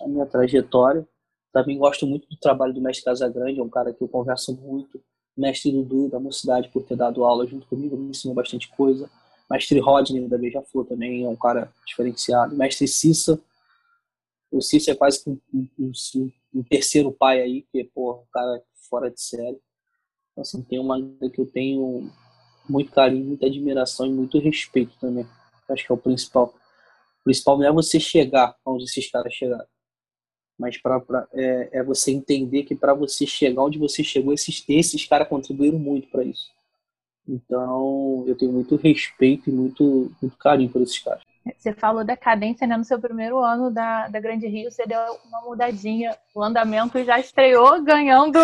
[0.00, 1.06] a minha trajetória.
[1.52, 5.00] Também gosto muito do trabalho do mestre Casagrande, é um cara que eu converso muito.
[5.36, 9.10] Mestre Dudu, da Mocidade, por ter dado aula junto comigo, me ensinou bastante coisa.
[9.50, 12.56] Mestre Rodney da Beija-Flor também é um cara diferenciado.
[12.56, 13.40] Mestre Cissa.
[14.50, 18.62] O Cissa é quase um, um, um, um terceiro pai aí, que pô, um cara
[18.88, 19.60] fora de série.
[20.32, 21.00] Então, assim, tem uma
[21.32, 22.10] que eu tenho
[22.68, 25.26] muito carinho, muita admiração e muito respeito também.
[25.68, 26.54] Acho que é o principal.
[27.20, 29.66] O principal não é você chegar onde esses caras chegaram,
[30.58, 34.64] mas pra, pra é, é, você entender que para você chegar onde você chegou, esses,
[34.68, 36.50] esses caras contribuíram muito para isso.
[37.26, 41.22] Então, eu tenho muito respeito e muito, muito carinho por esses caras.
[41.58, 42.74] Você falou da cadência, né?
[42.76, 46.16] No seu primeiro ano da, da Grande Rio, você deu uma mudadinha.
[46.34, 48.38] O andamento já estreou ganhando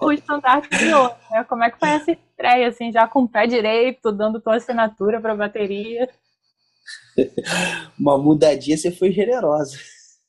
[0.00, 1.14] o estandarte de ouro.
[1.30, 1.44] Né?
[1.44, 5.20] Como é que foi essa estreia, assim, já com o pé direito, dando tua assinatura
[5.20, 6.08] para a bateria?
[7.98, 9.78] uma mudadinha, você foi generosa.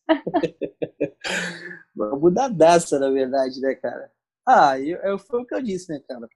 [1.96, 4.12] uma mudadaça, na verdade, né, cara?
[4.48, 6.30] Ah, eu, eu, foi o que eu disse, né, cara?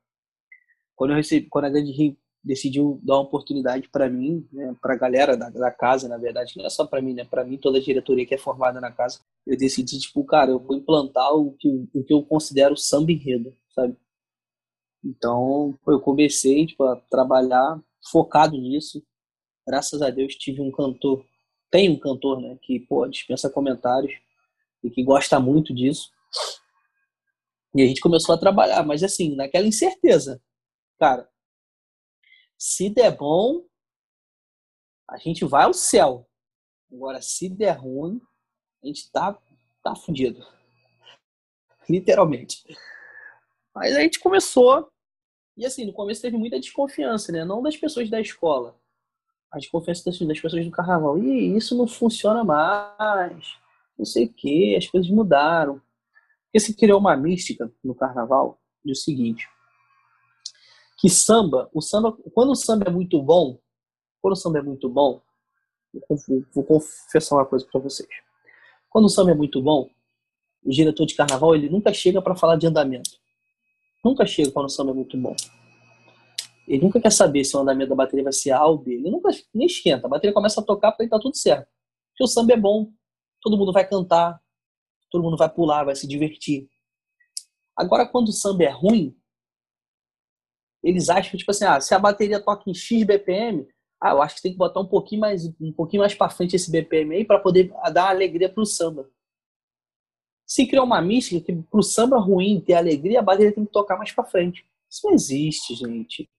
[0.96, 4.94] Quando eu recebi, quando a Grande Rio decidiu dar uma oportunidade para mim, né, para
[4.94, 7.58] a galera da, da, casa, na verdade, não é só para mim, né, para mim
[7.58, 11.34] toda a diretoria que é formada na casa, eu decidi tipo, cara, eu vou implantar
[11.34, 13.96] o que, o que eu considero samba enredo, sabe?
[15.04, 17.82] Então, eu comecei tipo, a trabalhar
[18.12, 19.04] focado nisso.
[19.68, 21.24] Graças a Deus tive um cantor,
[21.72, 24.14] tem um cantor, né, que pô, dispensa comentários
[24.84, 26.10] e que gosta muito disso.
[27.76, 30.42] E a gente começou a trabalhar, mas assim, naquela incerteza.
[31.00, 31.29] Cara,
[32.60, 33.66] se der bom,
[35.10, 36.28] a gente vai ao céu.
[36.92, 38.20] Agora, se der ruim,
[38.84, 39.40] a gente tá,
[39.82, 40.46] tá fudido.
[41.90, 42.64] Literalmente.
[43.74, 44.92] Mas a gente começou.
[45.56, 47.46] E assim, no começo teve muita desconfiança, né?
[47.46, 48.78] Não das pessoas da escola.
[49.52, 51.18] A desconfiança das, das pessoas do carnaval.
[51.18, 53.58] E isso não funciona mais.
[53.98, 55.82] Não sei o que, as coisas mudaram.
[56.46, 59.48] Porque se criou uma mística no carnaval do seguinte
[61.00, 63.58] que samba, o samba, quando o samba é muito bom,
[64.22, 65.22] quando o samba é muito bom,
[66.54, 68.10] vou, confessar uma coisa para vocês.
[68.90, 69.90] Quando o samba é muito bom,
[70.64, 73.12] o diretor de carnaval ele nunca chega para falar de andamento.
[74.04, 75.36] Nunca chega quando o samba é muito bom.
[76.68, 78.94] Ele nunca quer saber se o andamento da bateria vai ser A ou B.
[78.94, 80.06] Ele nunca nem esquenta.
[80.06, 81.68] A bateria começa a tocar para ele tá tudo certo.
[82.12, 82.92] Porque o samba é bom,
[83.42, 84.40] todo mundo vai cantar,
[85.10, 86.70] todo mundo vai pular, vai se divertir.
[87.76, 89.16] Agora, quando o samba é ruim,
[90.84, 93.68] eles acham, tipo assim, ah, se a bateria toca em X BPM,
[94.02, 96.56] ah, eu acho que tem que botar um pouquinho mais, um pouquinho mais para frente
[96.56, 99.10] esse BPM aí para poder dar alegria pro samba.
[100.46, 103.98] Se criou uma mística que pro samba ruim ter alegria, a bateria tem que tocar
[103.98, 104.66] mais para frente.
[104.90, 106.30] Isso não existe, gente.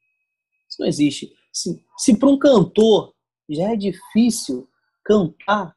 [0.68, 1.32] Isso não existe.
[1.52, 3.14] Se, se para um cantor
[3.48, 4.68] já é difícil
[5.04, 5.76] cantar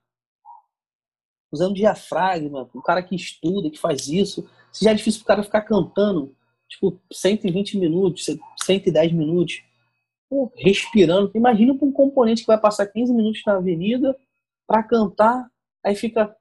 [1.51, 5.43] usando diafragma, um cara que estuda, que faz isso, se já é difícil pro cara
[5.43, 6.35] ficar cantando
[6.73, 8.25] tipo, 120 minutos,
[8.63, 9.63] 110 minutos,
[10.29, 11.31] pô, respirando.
[11.35, 14.15] Imagina para um componente que vai passar 15 minutos na avenida
[14.67, 15.49] para cantar,
[15.83, 16.35] aí fica.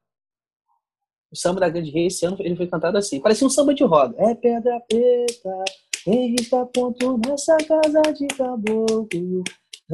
[1.30, 3.18] O samba da Grande Rei esse ano ele foi cantado assim.
[3.18, 4.14] Parecia um samba de roda.
[4.18, 5.64] É pedra preta,
[6.07, 9.43] Henrique ponto nessa casa de caboclo.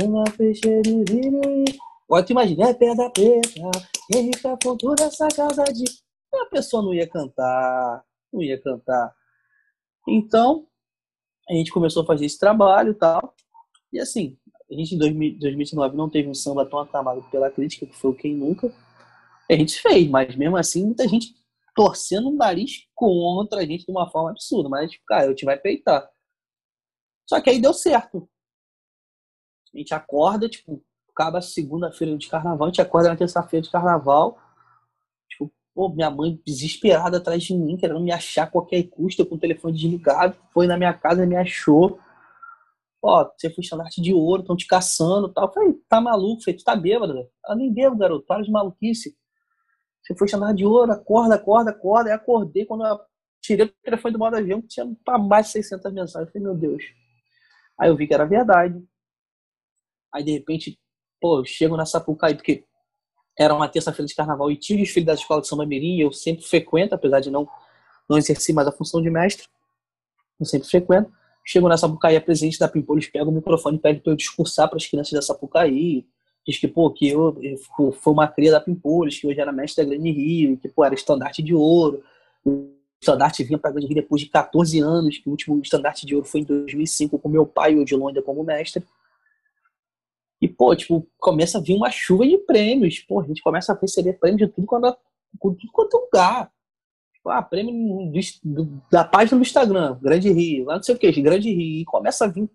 [0.00, 0.82] Uma fecheira
[2.08, 3.70] Agora tu imagina, é pedra preta,
[4.12, 5.84] Henrique ponto nessa casa de.
[6.34, 9.17] A pessoa não ia cantar, não ia cantar.
[10.08, 10.66] Então,
[11.48, 13.34] a gente começou a fazer esse trabalho e tal.
[13.92, 14.38] E assim,
[14.70, 18.14] a gente em 2019 não teve um samba tão aclamado pela crítica, que foi o
[18.14, 18.72] Quem Nunca.
[19.50, 21.34] A gente fez, mas mesmo assim, muita gente
[21.74, 24.68] torcendo o nariz contra a gente de uma forma absurda.
[24.68, 26.10] Mas, tipo, cara, eu te vai peitar.
[27.28, 28.28] Só que aí deu certo.
[29.74, 34.38] A gente acorda, tipo, acaba segunda-feira de carnaval, a gente acorda na terça-feira de carnaval
[35.78, 39.38] Pô, minha mãe desesperada atrás de mim, querendo me achar a qualquer custo, com o
[39.38, 42.00] telefone desligado, foi na minha casa, me achou.
[43.00, 45.46] Ó, você foi estandarte de ouro, estão te caçando tal.
[45.46, 49.16] Eu falei, tá maluco, falei, tu tá bêbado, Ela nem bebo, garoto, para de maluquice.
[50.02, 52.10] Você foi estandarte de ouro, acorda, acorda, acorda.
[52.10, 52.98] Aí acordei quando eu
[53.40, 54.84] tirei o telefone do modo avião, tinha
[55.28, 56.26] mais de 600 mensagens.
[56.26, 56.82] Eu falei, meu Deus.
[57.78, 58.84] Aí eu vi que era verdade.
[60.12, 60.76] Aí de repente,
[61.20, 62.64] pô, eu chego na Sapucaí, porque
[63.38, 66.12] era uma terça-feira de carnaval e tinha o desfile da escola de São Mirim, eu
[66.12, 67.48] sempre frequento, apesar de não,
[68.08, 69.46] não exercer mais a função de mestre,
[70.40, 71.12] eu sempre frequento.
[71.44, 74.68] Chego na Sapucaí, a presidente da Pimpolhos pega o microfone e pede para eu discursar
[74.68, 76.04] para as crianças da Sapucaí.
[76.46, 79.84] Diz que, pô, que eu, eu foi uma cria da Pimpolhos, que hoje era mestre
[79.84, 82.02] da Grande Rio, que, pô, era estandarte de ouro.
[82.44, 82.70] O
[83.00, 86.14] estandarte vinha para a Grande Rio depois de 14 anos, que o último estandarte de
[86.14, 88.84] ouro foi em 2005 com meu pai, o Odilon, ainda como mestre.
[90.40, 93.00] E, pô, tipo, começa a vir uma chuva de prêmios.
[93.00, 94.96] Pô, a gente começa a receber prêmios de tudo quanto, é,
[95.40, 96.52] tudo quanto é lugar.
[97.12, 98.12] Tipo, ah, prêmio
[98.44, 101.80] do, da página do Instagram, Grande Rio, lá não sei o que, Grande Rio.
[101.80, 102.48] E começa a vir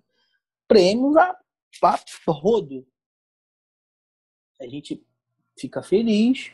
[0.67, 1.37] prêmios a,
[1.83, 1.99] a
[2.31, 2.87] rodo.
[4.61, 5.05] A gente
[5.59, 6.51] fica feliz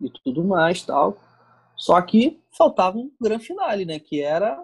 [0.00, 1.18] e tudo mais tal.
[1.76, 3.98] Só que faltava um grande finale, né?
[3.98, 4.62] Que era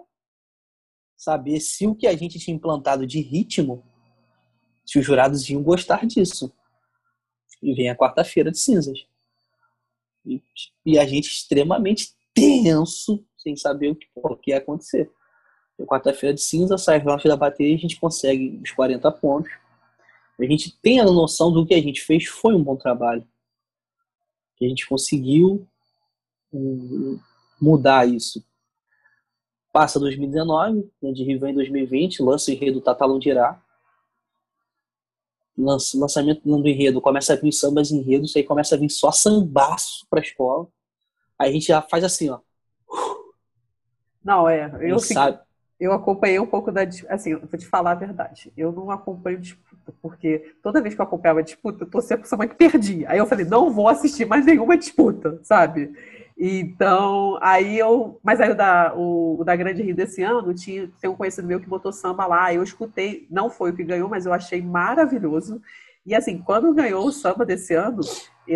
[1.15, 3.83] saber se o que a gente tinha implantado de ritmo
[4.85, 6.53] se os jurados iam gostar disso.
[7.61, 9.05] E vem a quarta-feira de cinzas.
[10.25, 10.41] E,
[10.85, 15.11] e, a gente extremamente tenso, sem saber o que, o que ia acontecer.
[15.85, 19.51] quarta-feira de cinza, sai a da bateria e a gente consegue os 40 pontos.
[20.39, 23.25] a gente tem a noção do que a gente fez foi um bom trabalho.
[24.61, 25.67] A gente conseguiu
[26.51, 27.19] hum,
[27.59, 28.43] mudar isso.
[29.71, 33.61] Passa 2019, de Rio vem 2020, lança o enredo Tatalão de Irá.
[35.57, 40.05] Lança, lançamento do enredo, começa a vir sambas enredos, aí começa a vir só sambaço
[40.09, 40.67] pra escola.
[41.39, 42.39] Aí a gente já faz assim, ó.
[44.23, 44.71] Não, é.
[44.81, 45.39] Eu, sabe.
[45.79, 46.81] eu acompanhei um pouco da.
[47.09, 48.51] Assim, vou te falar a verdade.
[48.57, 52.37] Eu não acompanho disputa, porque toda vez que eu acompanhava a disputa, eu torcia pra
[52.37, 53.09] mãe que perdia.
[53.09, 55.93] Aí eu falei, não vou assistir mais nenhuma disputa, sabe?
[56.37, 58.19] Então, aí eu.
[58.21, 61.47] Mas aí o da, o, o da Grande Rio desse ano, tinha, tem um conhecido
[61.47, 62.53] meu que botou samba lá.
[62.53, 65.61] Eu escutei, não foi o que ganhou, mas eu achei maravilhoso.
[66.05, 68.01] E assim, quando ganhou o samba desse ano,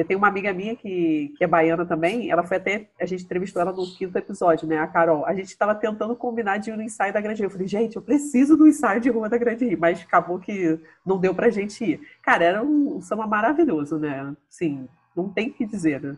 [0.07, 2.89] tem uma amiga minha que, que é baiana também, ela foi até.
[3.01, 4.77] A gente entrevistou ela no quinto episódio, né?
[4.77, 5.25] A Carol.
[5.25, 7.47] A gente estava tentando combinar de ir no ensaio da Grande Rio.
[7.47, 10.79] Eu falei, gente, eu preciso do ensaio de rua da Grande Rio, mas acabou que
[11.03, 12.01] não deu pra gente ir.
[12.21, 14.35] Cara, era um, um samba maravilhoso, né?
[14.47, 16.17] Sim, não tem o que dizer, né?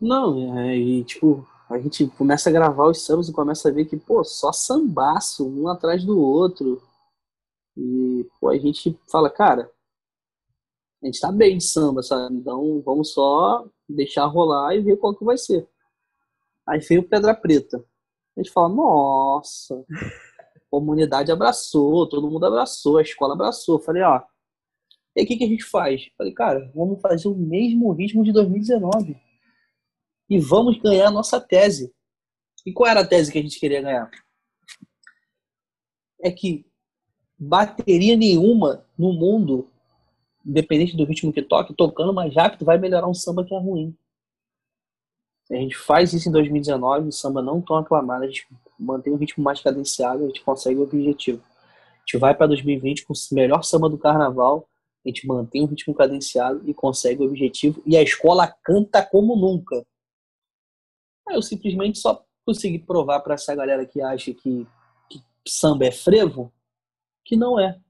[0.00, 3.86] Não, é, e tipo, a gente começa a gravar os sambas e começa a ver
[3.86, 6.82] que, pô, só sambaço, um atrás do outro.
[7.76, 9.70] E, pô, a gente fala, cara,
[11.02, 12.36] a gente tá bem de samba, sabe?
[12.36, 15.68] Então vamos só deixar rolar e ver qual que vai ser.
[16.66, 17.84] Aí veio Pedra Preta.
[18.36, 19.74] A gente fala, nossa,
[20.56, 23.78] a comunidade abraçou, todo mundo abraçou, a escola abraçou.
[23.78, 24.22] Falei, ó,
[25.16, 26.10] e o que, que a gente faz?
[26.16, 29.16] Falei, cara, vamos fazer o mesmo ritmo de 2019
[30.28, 31.92] e vamos ganhar a nossa tese.
[32.66, 34.10] E qual era a tese que a gente queria ganhar?
[36.20, 36.66] É que
[37.38, 39.70] bateria nenhuma no mundo,
[40.44, 43.96] independente do ritmo que toque, tocando mais rápido, vai melhorar um samba que é ruim.
[45.50, 48.46] A gente faz isso em 2019, o samba não tão aclamado, a gente
[48.78, 51.42] mantém um ritmo mais cadenciado, a gente consegue o objetivo.
[51.42, 54.66] A gente vai para 2020 com o melhor samba do carnaval,
[55.04, 59.36] a gente mantém um ritmo cadenciado e consegue o objetivo, e a escola canta como
[59.36, 59.84] nunca.
[61.30, 64.66] Eu simplesmente só consegui provar para essa galera que acha que,
[65.08, 66.52] que samba é frevo,
[67.24, 67.80] que não é.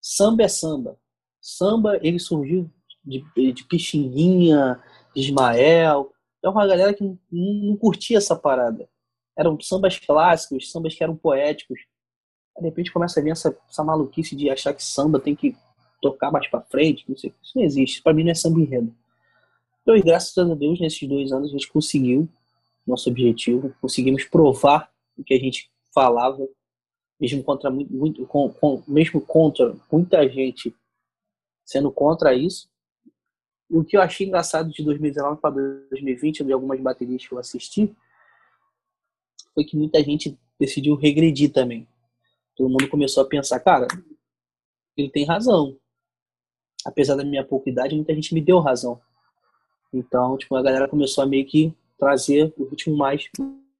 [0.00, 0.98] Samba é samba.
[1.40, 2.70] Samba, ele surgiu
[3.04, 4.82] de, de Pixinguinha,
[5.14, 6.12] de Ismael.
[6.42, 8.88] É uma galera que não, não curtia essa parada.
[9.36, 11.80] Eram sambas clássicos, sambas que eram poéticos.
[12.56, 15.56] Aí, de repente começa a vir essa, essa maluquice de achar que samba tem que
[16.02, 17.04] tocar mais para frente.
[17.08, 17.32] Não sei.
[17.42, 18.02] Isso não existe.
[18.02, 18.94] Para mim não é samba enredo.
[19.82, 22.28] Então, graças a Deus, nesses dois anos a gente conseguiu
[22.88, 26.46] nosso objetivo, conseguimos provar o que a gente falava,
[27.20, 30.74] mesmo contra muito, com, com, mesmo contra muita gente
[31.64, 32.70] sendo contra isso.
[33.70, 35.54] E o que eu achei engraçado de 2019 para
[35.90, 37.94] 2020, de algumas baterias que eu assisti,
[39.54, 41.86] foi que muita gente decidiu regredir também.
[42.56, 43.86] Todo mundo começou a pensar, cara,
[44.96, 45.76] ele tem razão.
[46.84, 49.00] Apesar da minha pouca idade, muita gente me deu razão.
[49.92, 53.28] Então, tipo, a galera começou a meio que trazer o ritmo mais,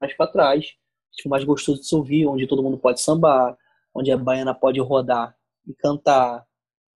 [0.00, 3.56] mais para trás, o ritmo mais gostoso de se ouvir, onde todo mundo pode sambar,
[3.94, 6.46] onde a baiana pode rodar e cantar,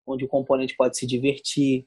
[0.06, 1.86] onde o componente pode se divertir.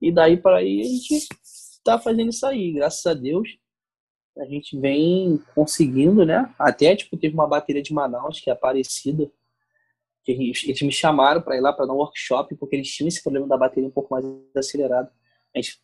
[0.00, 3.58] E daí para aí a gente está fazendo isso aí, graças a Deus.
[4.38, 6.54] A gente vem conseguindo, né?
[6.58, 9.30] Até tipo teve uma bateria de Manaus que é parecida,
[10.24, 13.22] que eles me chamaram para ir lá para dar um workshop porque eles tinham esse
[13.22, 14.24] problema da bateria um pouco mais
[14.56, 15.10] acelerado.
[15.54, 15.82] A gente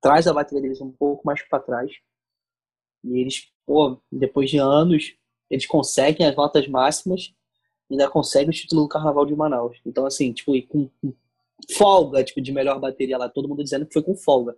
[0.00, 1.90] traz a bateria deles um pouco mais para trás
[3.04, 5.14] e eles, pô, depois de anos,
[5.50, 7.34] eles conseguem as notas máximas
[7.90, 9.78] e ainda conseguem o título do Carnaval de Manaus.
[9.84, 11.14] Então, assim, tipo, com, com
[11.76, 14.56] folga, tipo, de melhor bateria lá, todo mundo dizendo que foi com folga.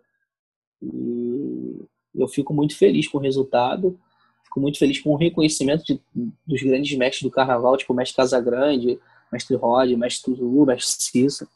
[0.81, 1.85] E
[2.15, 3.99] eu fico muito feliz com o resultado,
[4.45, 6.01] fico muito feliz com o reconhecimento de,
[6.47, 8.99] dos grandes mestres do Carnaval, tipo o mestre Casagrande,
[9.33, 11.49] mestre Rod, mestre Tuzu, mestre Cissa,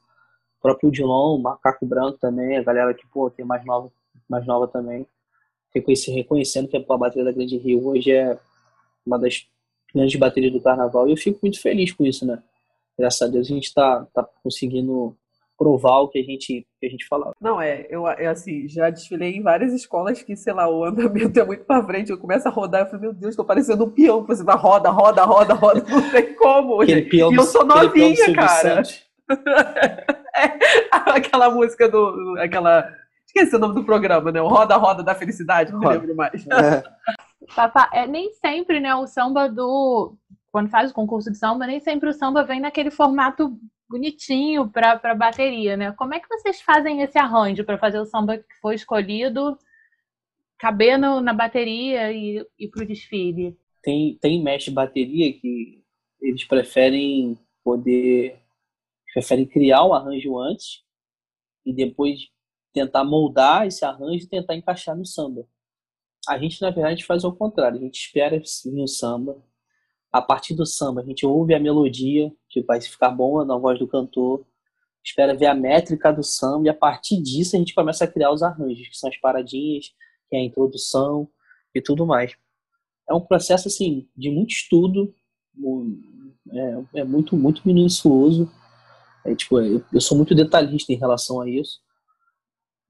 [0.61, 3.91] próprio Dilon, Macaco Branco também, a galera que, pô, que é mais nova,
[4.29, 5.07] mais nova também
[5.75, 8.39] reconhecendo que a bateria da Grande Rio hoje é
[9.07, 9.47] uma das
[9.95, 12.43] grandes baterias do carnaval e eu fico muito feliz com isso, né?
[12.99, 15.17] Graças a Deus a gente está tá conseguindo
[15.61, 17.33] provar o que a gente que a gente falava.
[17.39, 21.39] Não, é, eu é assim, já desfilei em várias escolas que, sei lá, o andamento
[21.39, 23.91] é muito para frente, eu começo a rodar, eu falo, meu Deus, tô parecendo um
[23.91, 26.81] peão, você vai roda, roda, roda, roda, não tem como.
[26.81, 28.83] Aquele peão e eu sou novinha, cara.
[30.35, 30.57] é,
[31.11, 32.91] aquela música do aquela
[33.31, 34.43] Esqueci o nome do programa, né?
[34.43, 36.45] O Roda Roda da Felicidade, não me lembro mais.
[36.49, 36.83] É.
[37.55, 40.17] Papá, é, nem sempre, né, o samba do.
[40.51, 43.57] Quando faz o concurso de samba, nem sempre o samba vem naquele formato
[43.89, 45.93] bonitinho para bateria, né?
[45.93, 49.57] Como é que vocês fazem esse arranjo para fazer o samba que foi escolhido
[50.59, 53.57] caber no, na bateria e, e para o desfile?
[53.81, 55.85] Tem, tem mestre bateria que
[56.21, 58.41] eles preferem poder
[59.13, 60.83] prefere criar um arranjo antes
[61.65, 62.29] e depois
[62.73, 65.47] tentar moldar esse arranjo e tentar encaixar no samba.
[66.29, 67.79] A gente, na verdade, faz o contrário.
[67.79, 69.43] A gente espera vir o samba.
[70.13, 73.79] A partir do samba, a gente ouve a melodia, que vai ficar boa na voz
[73.79, 74.45] do cantor.
[75.05, 78.31] Espera ver a métrica do samba e a partir disso a gente começa a criar
[78.33, 79.87] os arranjos, que são as paradinhas,
[80.29, 81.29] que é a introdução
[81.75, 82.37] e tudo mais.
[83.09, 85.15] É um processo assim de muito estudo,
[86.53, 88.51] é, é muito muito minucioso.
[89.25, 91.81] É, tipo, eu, eu sou muito detalhista em relação a isso.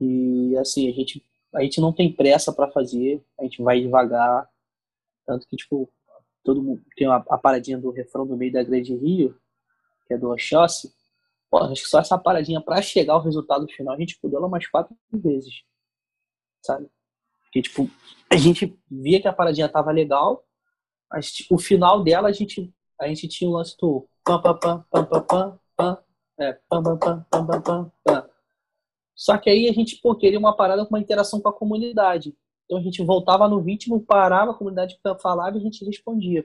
[0.01, 4.49] E assim, a gente a gente não tem pressa para fazer, a gente vai devagar.
[5.27, 5.93] Tanto que, tipo,
[6.45, 9.37] todo mundo tem a, paradinha do refrão do meio da Grande Rio,
[10.07, 10.95] que é do Oxóssi.
[11.51, 14.47] Pô, acho que só essa paradinha para chegar ao resultado final, a gente pudeu ela
[14.47, 15.63] umas quatro vezes.
[16.63, 16.89] Sabe?
[17.45, 17.91] Porque, tipo,
[18.31, 20.45] a gente via que a paradinha tava legal,
[21.11, 24.57] mas tipo, o final dela a gente, a gente tinha o lance do pam, pam,
[24.57, 26.05] pam, pam, pam, pam, pam,
[26.39, 28.30] é, pam, pam, pam, pam, pam, pam.
[29.21, 32.35] Só que aí a gente pô, queria uma parada com uma interação com a comunidade.
[32.65, 36.43] Então a gente voltava no ritmo, parava, a comunidade falava e a gente respondia.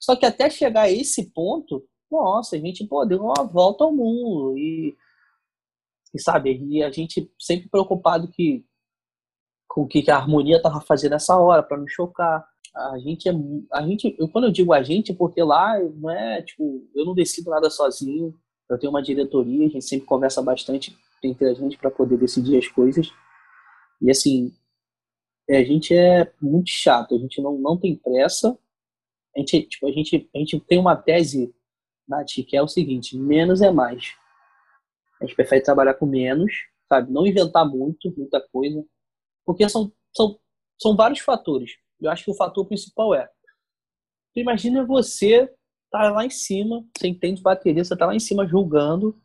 [0.00, 3.92] Só que até chegar a esse ponto, nossa, a gente pô, deu uma volta ao
[3.92, 4.58] mundo.
[4.58, 4.96] E,
[6.12, 8.66] e sabe, e a gente sempre preocupado que,
[9.68, 12.44] com o que a harmonia estava fazendo nessa hora, para não chocar.
[12.74, 13.32] A gente é.
[13.72, 17.14] A gente, eu, quando eu digo a gente, porque lá não é, tipo, eu não
[17.14, 18.36] decido nada sozinho.
[18.68, 22.58] Eu tenho uma diretoria, a gente sempre conversa bastante entre a gente para poder decidir
[22.58, 23.12] as coisas.
[24.00, 24.52] E assim,
[25.48, 28.58] é, a gente é muito chato, a gente não, não tem pressa.
[29.34, 31.54] A gente, tipo, a, gente, a gente tem uma tese,
[32.06, 34.14] Nath, que é o seguinte: menos é mais.
[35.20, 36.52] A gente prefere trabalhar com menos,
[36.88, 37.12] sabe?
[37.12, 38.84] Não inventar muito, muita coisa.
[39.44, 40.38] Porque são, são,
[40.80, 41.72] são vários fatores.
[42.00, 43.30] Eu acho que o fator principal é.
[44.34, 45.52] Imagina você
[45.90, 49.21] tá lá em cima, você entende bateria, você tá lá em cima julgando,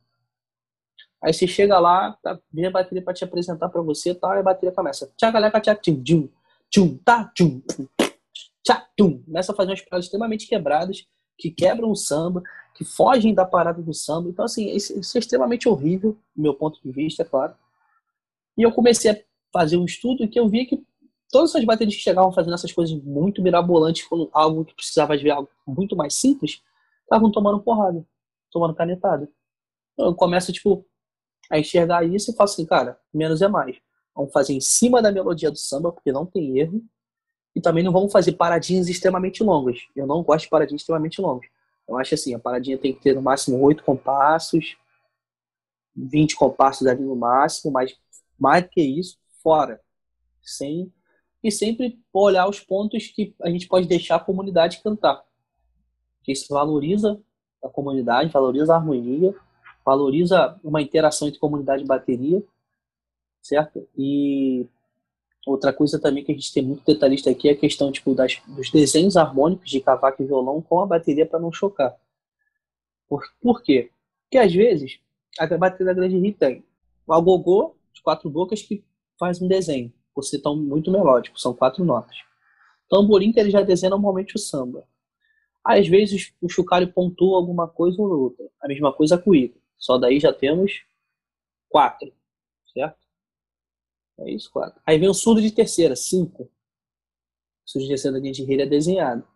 [1.28, 4.39] Aí você chega lá, tá, vem a bateria para te apresentar para você, tal, e
[4.39, 5.11] a bateria começa.
[5.17, 6.30] Tchagaleca, tchá, tchum, tchum,
[6.69, 7.61] tchum, tá, tchum,
[8.63, 9.21] tchá, tchum.
[9.23, 11.05] Começa a fazer umas paradas extremamente quebradas,
[11.38, 12.41] que quebram o samba,
[12.73, 14.30] que fogem da parada do samba.
[14.30, 17.53] Então, assim, isso, é extremamente horrível, do meu ponto de vista, é claro.
[18.57, 19.19] E eu comecei a
[19.51, 20.82] fazer um estudo em que eu via que
[21.30, 25.49] todas essas baterias que chegavam fazendo essas coisas muito mirabolantes, algo que precisava de algo
[25.67, 26.61] muito mais simples,
[27.01, 28.01] estavam tomando porrada,
[28.49, 29.30] tomando canetada.
[29.91, 30.86] Então, eu começo, tipo,
[31.50, 33.78] a enxergar isso e falar assim, cara, menos é mais.
[34.16, 36.84] Vamos fazer em cima da melodia do samba, porque não tem erro.
[37.56, 39.80] E também não vamos fazer paradinhas extremamente longas.
[39.95, 41.50] Eu não gosto de paradinhas extremamente longas.
[41.88, 44.78] Eu acho assim, a paradinha tem que ter no máximo oito compassos,
[45.95, 47.95] 20 compassos ali no máximo, mas
[48.38, 49.82] mais do que isso, fora.
[50.43, 50.91] Sem,
[51.43, 55.24] e sempre olhar os pontos que a gente pode deixar a comunidade cantar.
[56.18, 57.20] Porque isso valoriza
[57.64, 59.34] a comunidade, valoriza a harmonia
[59.88, 62.44] valoriza uma interação entre comunidade e bateria,
[63.42, 63.88] certo?
[63.98, 64.68] E
[65.46, 68.42] outra coisa também que a gente tem muito detalhista aqui é a questão tipo, das,
[68.46, 71.96] dos desenhos harmônicos de cavaco e violão com a bateria para não chocar.
[73.08, 73.90] Por, por quê?
[74.24, 75.00] Porque às vezes
[75.40, 76.66] a bateria da Grande Rio tem
[77.08, 78.84] o agogô de quatro bocas que
[79.18, 82.18] faz um desenho, por ser tão muito melódico, são quatro notas.
[82.90, 84.84] Tamborim que ele já desenha normalmente o samba.
[85.64, 88.46] Às vezes o chocalho pontua alguma coisa ou outra.
[88.62, 89.56] A mesma coisa a.
[89.78, 90.84] Só daí já temos
[91.69, 92.13] quatro,
[92.73, 92.99] certo?
[94.19, 94.82] É isso, quatro.
[94.86, 96.43] Aí vem o surdo de terceira, cinco.
[96.43, 96.49] O
[97.69, 99.28] surdo de terceira linha de é desenhado.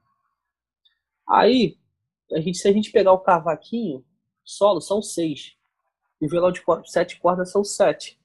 [1.27, 1.77] Aí,
[2.31, 4.03] a gente, se a gente pegar o cavaquinho,
[4.43, 5.55] solo, são seis.
[6.19, 8.19] E o violão de sete cordas são sete.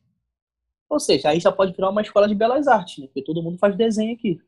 [0.88, 3.06] Ou seja, aí já pode virar uma escola de belas artes, né?
[3.06, 4.40] Porque todo mundo faz desenho aqui.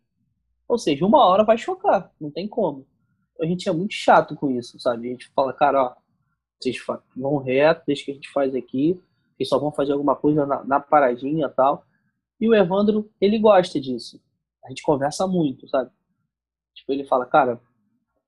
[0.68, 2.86] Ou seja, uma hora vai chocar, não tem como.
[3.40, 5.08] A gente é muito chato com isso, sabe?
[5.08, 5.96] A gente fala, cara, ó,
[6.61, 6.76] vocês
[7.16, 9.00] vão reto, desde que a gente faz aqui,
[9.36, 11.84] vocês só vão fazer alguma coisa na, na paradinha e tal.
[12.40, 14.20] E o Evandro, ele gosta disso.
[14.64, 15.90] A gente conversa muito, sabe?
[16.74, 17.61] Tipo, ele fala, cara,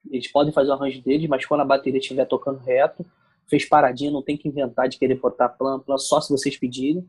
[0.09, 3.05] eles podem fazer o arranjo deles, mas quando a bateria estiver tocando reto,
[3.49, 7.09] fez paradinha, não tem que inventar de querer botar plan, plan só se vocês pedirem.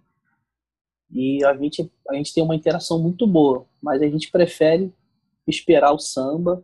[1.09, 4.91] E a gente, a gente tem uma interação muito boa, mas a gente prefere
[5.47, 6.63] esperar o samba,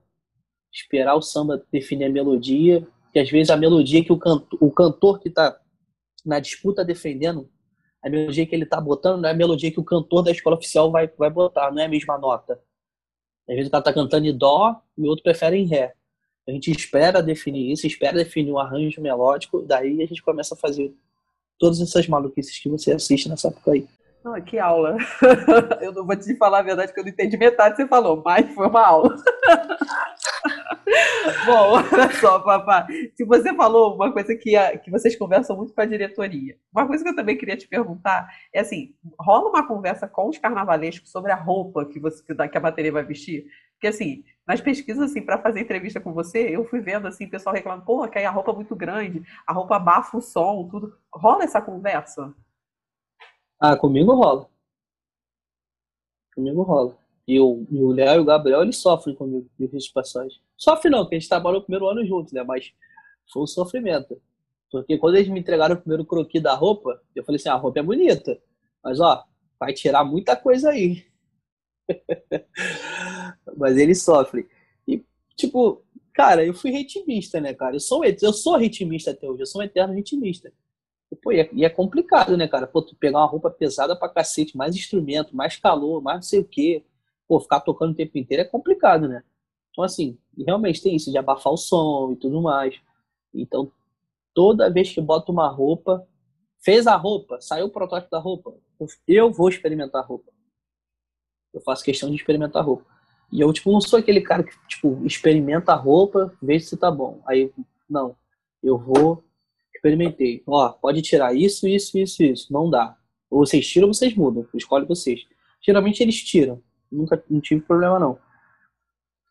[0.72, 2.88] esperar o samba definir a melodia
[3.18, 5.60] que às vezes a melodia que o, canto, o cantor que está
[6.24, 7.50] na disputa defendendo,
[8.04, 10.56] a melodia que ele está botando não é a melodia que o cantor da escola
[10.56, 12.62] oficial vai, vai botar, não é a mesma nota.
[13.50, 15.96] Às vezes o cara está cantando em dó e o outro prefere em ré.
[16.48, 20.58] A gente espera definir isso, espera definir um arranjo melódico, daí a gente começa a
[20.58, 20.94] fazer
[21.58, 23.88] todas essas maluquices que você assiste nessa época aí.
[24.28, 24.98] Não, que aula.
[25.80, 28.22] Eu não vou te falar a verdade que eu não entendi metade que você falou,
[28.26, 29.16] mas foi uma aula.
[31.46, 32.86] Bom, olha só, papá.
[33.16, 36.86] Se você falou uma coisa que, a, que vocês conversam muito com a diretoria, uma
[36.86, 41.10] coisa que eu também queria te perguntar é assim: rola uma conversa com os carnavalescos
[41.10, 43.46] sobre a roupa que, você, que a bateria vai vestir?
[43.76, 47.30] Porque assim, nas pesquisas assim para fazer entrevista com você, eu fui vendo assim, o
[47.30, 50.68] pessoal reclamando, pô, que aí a roupa é muito grande, a roupa abafa o som,
[50.70, 50.94] tudo.
[51.14, 52.34] Rola essa conversa?
[53.60, 54.48] Ah, comigo rola.
[56.36, 56.98] Comigo rola.
[57.28, 60.40] E o, e o Léo e o Gabriel, eles sofrem comigo, de passagem.
[60.56, 62.44] Sofre não, porque a gente trabalhou o primeiro ano juntos, né?
[62.44, 62.72] Mas
[63.32, 64.22] foi um sofrimento.
[64.72, 67.58] Porque quando eles me entregaram o primeiro croquis da roupa, eu falei assim, ah, a
[67.58, 68.40] roupa é bonita.
[68.84, 69.24] Mas, ó,
[69.60, 71.06] vai tirar muita coisa aí.
[73.58, 74.48] mas ele sofre.
[74.88, 75.04] E,
[75.36, 75.84] tipo,
[76.14, 77.76] cara, eu fui ritmista, né, cara?
[77.76, 80.52] Eu sou, eu sou ritmista até hoje, eu sou um eterno ritmista.
[81.22, 82.68] Pô, e é, e é, complicado, né, cara?
[82.68, 86.40] Pô, tu pegar uma roupa pesada pra cacete, mais instrumento, mais calor, mais não sei
[86.40, 86.86] o quê.
[87.28, 89.24] Pô, ficar tocando o tempo inteiro é complicado, né?
[89.72, 92.80] Então, assim, realmente tem isso de abafar o som e tudo mais.
[93.34, 93.72] Então,
[94.34, 96.08] toda vez que boto uma roupa,
[96.60, 98.54] fez a roupa, saiu o protótipo da roupa,
[99.08, 100.32] eu vou experimentar a roupa.
[101.54, 102.86] Eu faço questão de experimentar a roupa.
[103.32, 106.90] E eu, tipo, não sou aquele cara que, tipo, experimenta a roupa, vê se tá
[106.90, 107.22] bom.
[107.26, 107.52] Aí,
[107.90, 108.16] não.
[108.64, 109.24] Eu vou
[109.88, 110.44] experimentei.
[110.46, 112.54] Ó, pode tirar isso, isso, isso, isso.
[112.54, 112.98] Não dá.
[113.30, 114.48] Ou vocês tiram ou vocês mudam.
[114.54, 115.26] Escolhe vocês.
[115.62, 116.62] Geralmente eles tiram.
[116.92, 118.20] Nunca não tive problema não.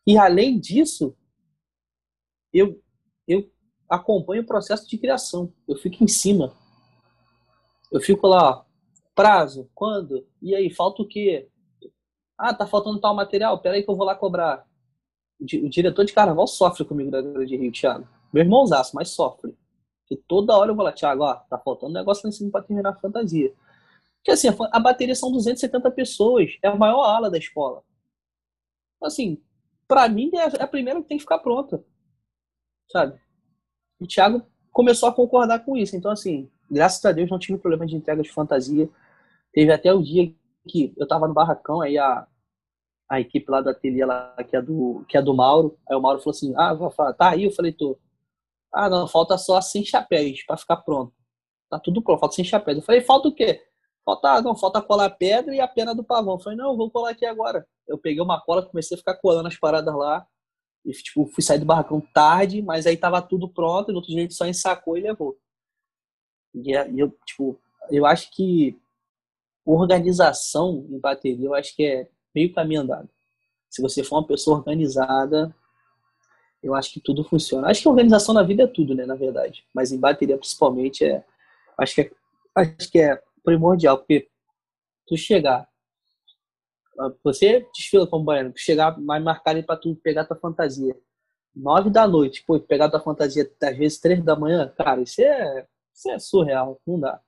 [0.05, 1.15] E além disso,
[2.53, 2.81] eu
[3.27, 3.49] eu
[3.89, 5.53] acompanho o processo de criação.
[5.67, 6.53] Eu fico em cima.
[7.91, 8.65] Eu fico lá, ó,
[9.15, 10.25] prazo, quando?
[10.41, 11.49] E aí, falta o quê?
[12.37, 13.59] Ah, tá faltando tal material?
[13.59, 14.65] Peraí que eu vou lá cobrar.
[15.39, 18.07] O diretor de carnaval sofre comigo da Grande Rio, Thiago.
[18.33, 19.55] Meu irmãozaço, mas sofre.
[20.07, 22.51] Que toda hora eu vou lá, Thiago, ó, tá faltando um negócio lá em cima
[22.51, 23.53] pra terminar a fantasia.
[24.17, 27.83] Porque assim, a bateria são 270 pessoas, é a maior ala da escola.
[29.01, 29.41] Assim,
[29.87, 31.83] para mim é a primeira que tem que ficar pronta.
[32.91, 33.19] Sabe?
[33.99, 35.95] E o Thiago começou a concordar com isso.
[35.95, 38.89] Então, assim, graças a Deus não tive problema de entrega de fantasia.
[39.51, 40.33] Teve até o dia
[40.67, 42.27] que eu tava no barracão, aí a,
[43.09, 46.01] a equipe lá do ateliê lá, que é do, que é do Mauro, aí o
[46.01, 46.75] Mauro falou assim, ah,
[47.13, 47.45] tá aí?
[47.45, 47.97] Eu falei, tô.
[48.73, 51.13] Ah, não, falta só 100 chapéus para ficar pronto.
[51.69, 52.77] Tá tudo pronto, falta 100 chapéus.
[52.77, 53.63] Eu falei, falta o quê?
[54.05, 56.35] Falta, ah, não, falta colar pedra e a pena do pavão.
[56.35, 57.67] Eu falei, não, vou colar aqui agora.
[57.87, 60.25] Eu peguei uma cola, comecei a ficar colando as paradas lá.
[60.85, 64.09] E, tipo, fui sair do barracão tarde, mas aí tava tudo pronto, e no outro
[64.09, 65.37] dia a gente só ensacou e levou.
[66.53, 67.59] E eu, tipo,
[67.91, 68.79] eu acho que
[69.65, 73.09] organização em bateria, eu acho que é meio caminho andado.
[73.69, 75.53] Se você for uma pessoa organizada,
[76.61, 77.69] eu acho que tudo funciona.
[77.69, 79.65] Acho que organização na vida é tudo, né, na verdade.
[79.73, 81.23] Mas em bateria, principalmente, é,
[81.77, 82.11] acho, que é,
[82.55, 84.27] acho que é primordial, porque
[85.07, 85.67] tu chegar,
[87.23, 90.95] você desfila como baiano, tu chegar mais marcado para tu pegar tua fantasia.
[91.55, 95.65] Nove da noite, pô, pegar tua fantasia às vezes três da manhã, cara, isso é,
[95.93, 97.19] isso é surreal, não dá.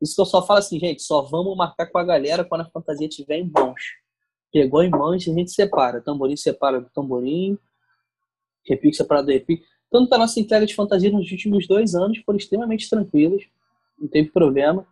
[0.00, 2.70] Isso que eu só falo assim, gente, só vamos marcar com a galera quando a
[2.70, 3.80] fantasia estiver em mãos.
[4.52, 6.00] Pegou em mãos, a gente separa.
[6.00, 7.58] Tamborim separa do tamborim,
[8.68, 9.64] repique separado do repique.
[9.90, 13.42] Tanto que a nossa entrega de fantasia nos últimos dois anos foram extremamente tranquilas,
[13.98, 14.86] não teve problema.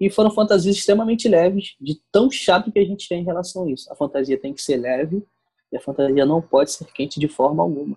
[0.00, 3.70] E foram fantasias extremamente leves, de tão chato que a gente tem em relação a
[3.70, 3.92] isso.
[3.92, 5.24] A fantasia tem que ser leve
[5.72, 7.96] e a fantasia não pode ser quente de forma alguma.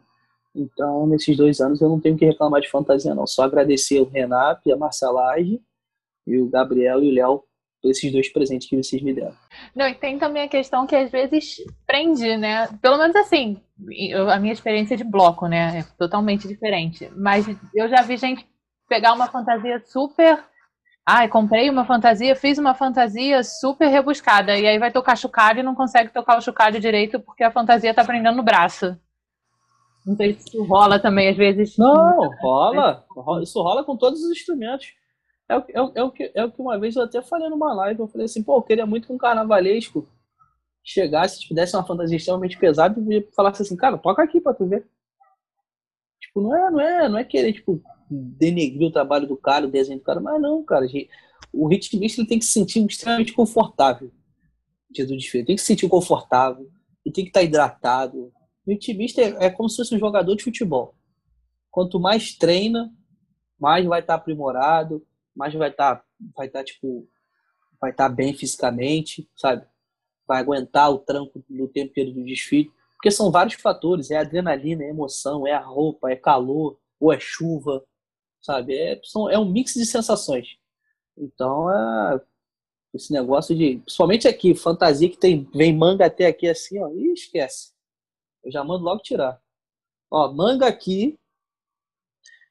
[0.53, 3.27] Então, nesses dois anos, eu não tenho que reclamar de fantasia, não.
[3.27, 5.61] Só agradecer o Renato e a Marcelage
[6.25, 7.43] e o Gabriel e o Léo
[7.81, 9.33] por esses dois presentes que vocês me deram.
[9.75, 12.67] Não, e tem também a questão que às vezes prende, né?
[12.81, 13.59] Pelo menos assim,
[13.89, 15.79] eu, a minha experiência de bloco, né?
[15.79, 17.11] É totalmente diferente.
[17.15, 18.47] Mas eu já vi gente
[18.87, 20.43] pegar uma fantasia super.
[21.03, 24.55] Ai, comprei uma fantasia, fiz uma fantasia super rebuscada.
[24.57, 27.93] E aí vai tocar chocalho e não consegue tocar o chocalho direito porque a fantasia
[27.93, 28.95] tá prendendo no braço.
[30.05, 31.77] Não sei se isso rola também, às vezes.
[31.77, 33.03] Não, rola.
[33.41, 34.93] Isso rola com todos os instrumentos.
[35.51, 37.49] É o, é, o, é, o que, é o que uma vez eu até falei
[37.49, 37.99] numa live.
[37.99, 40.07] Eu falei assim, pô, eu queria muito que um carnavalesco
[40.83, 44.65] chegasse, te desse uma fantasia extremamente pesada e falasse assim, cara, toca aqui pra tu
[44.65, 44.87] ver.
[46.19, 49.71] Tipo, não é, não é, não é querer, tipo, denegrir o trabalho do cara, o
[49.71, 50.87] desenho do cara, mas não, cara.
[51.53, 54.11] O ritmista ele tem que se sentir extremamente confortável
[54.91, 55.45] dia do desfile.
[55.45, 56.69] Tem que se sentir confortável,
[57.05, 58.31] ele tem que estar hidratado.
[58.65, 60.95] O ritmista é, é como se fosse um jogador de futebol.
[61.69, 62.91] Quanto mais treina,
[63.59, 65.05] mais vai estar aprimorado,
[65.41, 67.07] mais vai estar, tá, vai estar tá, tipo,
[67.79, 69.65] vai estar tá bem fisicamente, sabe?
[70.27, 74.89] Vai aguentar o tranco no tempo do desfile, porque são vários fatores, é adrenalina, é
[74.89, 77.83] emoção, é a roupa, é calor, ou é chuva,
[78.39, 78.77] sabe?
[78.77, 80.57] É, são, é um mix de sensações.
[81.17, 82.21] Então, é,
[82.93, 83.77] Esse negócio de.
[83.79, 86.89] Principalmente aqui, fantasia que tem, vem manga até aqui assim, ó.
[86.89, 87.73] Ih, esquece.
[88.43, 89.41] Eu já mando logo tirar.
[90.11, 91.17] Ó, manga aqui.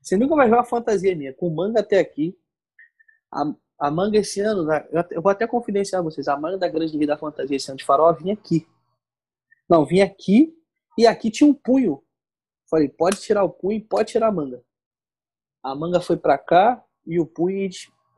[0.03, 1.35] Você nunca vai ver uma fantasia minha.
[1.35, 2.37] Com manga até aqui.
[3.33, 6.29] A, a manga esse ano, né, eu vou até confidenciar vocês.
[6.29, 8.67] A manga da Grande Rio da Fantasia esse ano de farol vinha aqui.
[9.69, 10.55] Não, vinha aqui.
[10.99, 12.03] E aqui tinha um punho.
[12.69, 14.63] Falei, pode tirar o punho, pode tirar a manga.
[15.63, 17.69] A manga foi para cá e o punho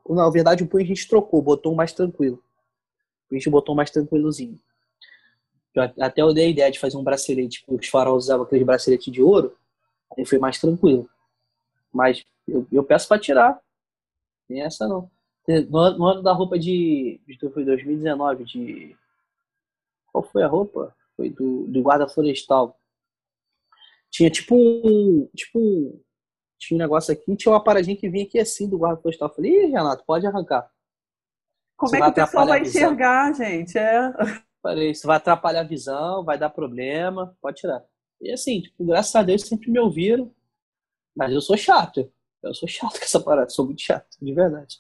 [0.09, 2.43] na verdade, o punho a gente trocou, botou um mais tranquilo.
[3.31, 4.59] A gente botou um mais tranquilozinho.
[5.75, 8.65] Eu, até eu dei a ideia de fazer um bracelete, porque os faróis usavam aquele
[8.65, 9.57] bracelete de ouro,
[10.17, 11.09] aí foi mais tranquilo.
[11.93, 13.61] Mas eu, eu peço para tirar.
[14.53, 15.11] Nem essa não.
[15.49, 17.21] No, no, ano da roupa de.
[17.53, 18.97] Foi 2019, de.
[20.13, 20.95] Qual foi a roupa?
[21.17, 22.79] Foi do, do guarda florestal.
[24.11, 25.29] Tinha tipo um.
[25.35, 26.01] Tipo um
[26.59, 29.29] tinha um negócio aqui, tinha uma paradinha que vinha aqui assim do guarda postal.
[29.29, 30.71] Eu falei, Ih, Renato, pode arrancar.
[31.77, 33.77] Como isso é que o pessoal vai enxergar, gente?
[33.77, 34.13] É.
[34.63, 37.85] Falei, isso vai atrapalhar a visão, vai dar problema, pode tirar.
[38.21, 40.33] E assim, tipo, graças a Deus sempre me ouviram.
[41.17, 42.11] Mas eu sou chato.
[42.43, 44.79] Eu sou chato com essa parada, sou muito chato, de verdade.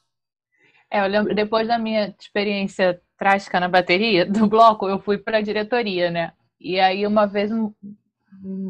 [0.91, 5.41] É, eu lembro, depois da minha experiência trágica na bateria do bloco, eu fui para
[5.41, 6.33] diretoria, né?
[6.61, 7.73] E aí uma vez um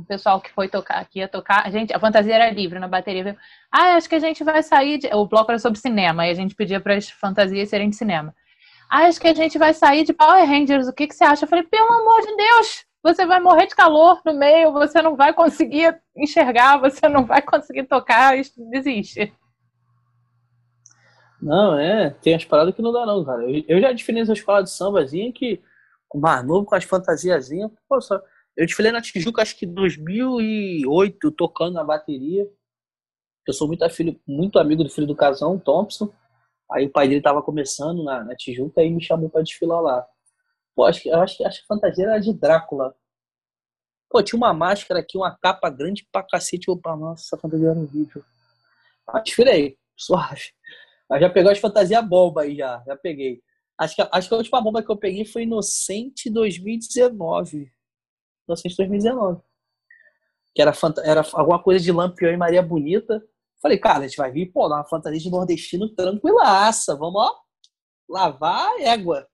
[0.06, 3.24] pessoal que foi tocar, que ia tocar, a gente, a fantasia era livre na bateria.
[3.24, 3.36] Viu?
[3.70, 4.98] Ah, acho que a gente vai sair.
[4.98, 5.08] De...
[5.14, 8.34] O bloco era sobre cinema, e a gente pedia para as fantasias serem de cinema.
[8.90, 10.86] Ah, acho que a gente vai sair de Power Rangers.
[10.86, 11.44] O que, que você acha?
[11.44, 15.16] Eu falei, pelo amor de Deus, você vai morrer de calor no meio, você não
[15.16, 18.34] vai conseguir enxergar, você não vai conseguir tocar,
[18.70, 19.32] desiste.
[21.40, 23.42] Não, é, tem as paradas que não dá não, cara.
[23.42, 25.60] Eu, eu já defini essa escola de sambazinha que
[26.14, 28.20] o mais novo com as fantasiazinhas, pô, só,
[28.56, 32.46] eu desfilei na Tijuca, acho que em 2008, tocando na bateria.
[33.46, 33.84] Eu sou muito,
[34.26, 36.12] muito amigo do filho do Casão, Thompson.
[36.70, 40.06] Aí o pai dele tava começando na, na Tijuca e me chamou para desfilar lá.
[40.74, 42.94] Pô, acho que, acho que, acho que a fantasia era de Drácula.
[44.10, 46.70] Pô, tinha uma máscara aqui, uma capa grande pra cacete.
[46.70, 48.22] Opa, nossa, essa fantasia era horrível.
[49.06, 50.52] Ah, desfilei, suave.
[51.08, 53.42] Mas já pegou as fantasias bomba aí já, já peguei.
[53.78, 57.70] Acho que, acho que a última bomba que eu peguei foi Inocente 2019.
[58.46, 59.40] Inocente 2019.
[60.54, 60.72] Que era,
[61.04, 63.22] era alguma coisa de Lampião e Maria Bonita.
[63.60, 66.96] Falei, cara, a gente vai vir, pô, uma fantasia de nordestino tranquilaça.
[66.96, 67.34] Vamos, ó,
[68.08, 69.26] lavar a égua.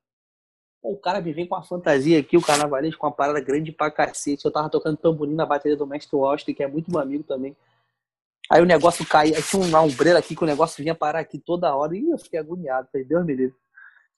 [0.82, 3.90] O cara me vem com uma fantasia aqui, o carnavalesco, com uma parada grande pra
[3.90, 4.44] cacete.
[4.44, 7.56] Eu tava tocando tamborim na bateria do mestre Austin, que é muito meu amigo também.
[8.50, 11.38] Aí o negócio caía, aí tinha uma ombreira aqui que o negócio vinha parar aqui
[11.38, 11.96] toda hora.
[11.96, 12.88] E eu fiquei agoniado.
[12.90, 13.56] Falei, Deus me livre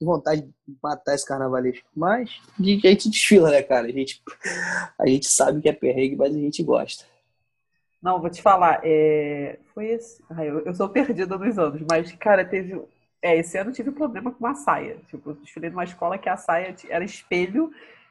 [0.05, 1.87] vontade de matar esse carnavalesco.
[1.95, 3.87] Mas a gente desfila, né, cara?
[3.87, 4.23] A gente,
[4.99, 7.05] a gente sabe que é perrengue, mas a gente gosta.
[8.03, 9.59] Não, vou te falar, é...
[9.75, 10.25] foi esse.
[10.31, 12.81] Ai, eu, eu sou perdida nos anos, mas, cara, teve.
[13.23, 14.99] É, esse ano eu tive problema com uma saia.
[15.07, 17.71] Tipo, eu desfilei numa escola que a saia era espelho.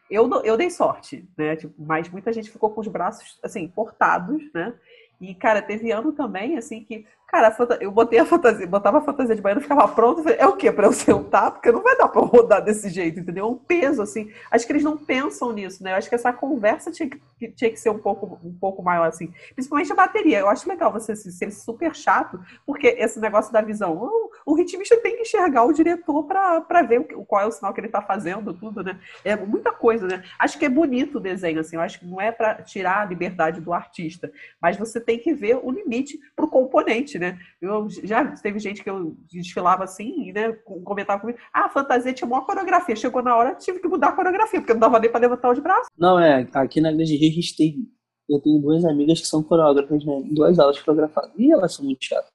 [0.10, 1.56] Eu, eu dei sorte, né?
[1.56, 4.74] Tipo, mas muita gente ficou com os braços, assim, cortados, né?
[5.20, 9.36] E, cara, teve ano também, assim, que Cara, eu botei a fantasia, botava a fantasia
[9.36, 10.24] de banheiro, ficava pronto.
[10.24, 10.72] Falei, é o quê?
[10.72, 11.52] Pra eu sentar?
[11.52, 13.46] Porque não vai dar pra rodar desse jeito, entendeu?
[13.46, 14.32] É um peso, assim.
[14.50, 15.92] Acho que eles não pensam nisso, né?
[15.92, 17.22] Eu acho que essa conversa tinha que,
[17.52, 19.32] tinha que ser um pouco, um pouco maior, assim.
[19.54, 20.40] Principalmente a bateria.
[20.40, 24.10] Eu acho legal você ser super chato, porque esse negócio da visão.
[24.44, 27.90] O, ritmista tem que enxergar o diretor pra ver qual é o sinal que ele
[27.90, 29.00] tá fazendo, tudo, né?
[29.24, 30.24] É muita coisa, né?
[30.40, 31.76] Acho que é bonito o desenho, assim.
[31.76, 35.32] Eu acho que não é pra tirar a liberdade do artista, mas você tem que
[35.32, 37.38] ver o limite pro componente, né?
[37.62, 40.54] Eu já teve gente que eu desfilava assim, né?
[40.84, 42.96] Comentava comigo, ah, a fantasia tinha uma coreografia.
[42.96, 45.60] Chegou na hora, tive que mudar a coreografia, porque não dava nem para levantar os
[45.60, 45.90] braços.
[45.98, 47.88] Não, é, aqui na Grande Rio a gente tem.
[48.28, 50.22] Eu tenho duas amigas que são coreógrafas, né?
[50.32, 51.32] Duas aulas coreografadas.
[51.38, 52.32] E elas são muito chatas.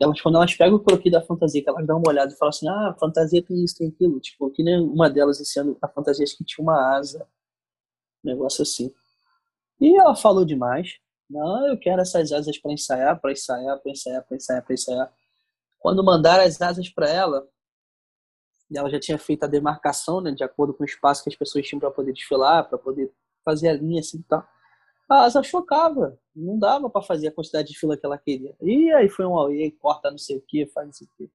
[0.00, 2.50] Elas, quando elas pegam o croquis da fantasia, que elas dão uma olhada e falam
[2.50, 4.20] assim, ah, fantasia tem isso, tem aquilo.
[4.20, 7.26] Tipo, que nem uma delas esse ano, a fantasia acho que tinha uma asa.
[8.24, 8.92] Um negócio assim.
[9.80, 10.98] E ela falou demais.
[11.28, 15.12] Não, eu quero essas asas para ensaiar, para ensaiar, para ensaiar, para ensaiar, para ensaiar.
[15.78, 17.48] Quando mandaram as asas para ela,
[18.70, 21.36] e ela já tinha feito a demarcação, né, de acordo com o espaço que as
[21.36, 23.12] pessoas tinham para poder desfilar, para poder
[23.44, 24.46] fazer a linha assim e tal.
[25.08, 28.56] A asa chocava, não dava para fazer a quantidade de fila que ela queria.
[28.60, 31.30] E aí foi um auê, corta não sei o que, faz não sei o que.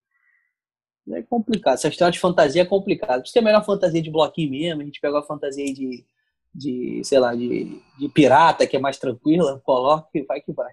[1.14, 1.76] É complicado.
[1.76, 3.20] Essa história de fantasia é complicada.
[3.20, 4.82] Por isso que é melhor fantasia de bloquinho mesmo.
[4.82, 6.06] A gente pegou a fantasia de
[6.54, 10.72] de, sei lá, de, de pirata, que é mais tranquila, coloca e vai que vai.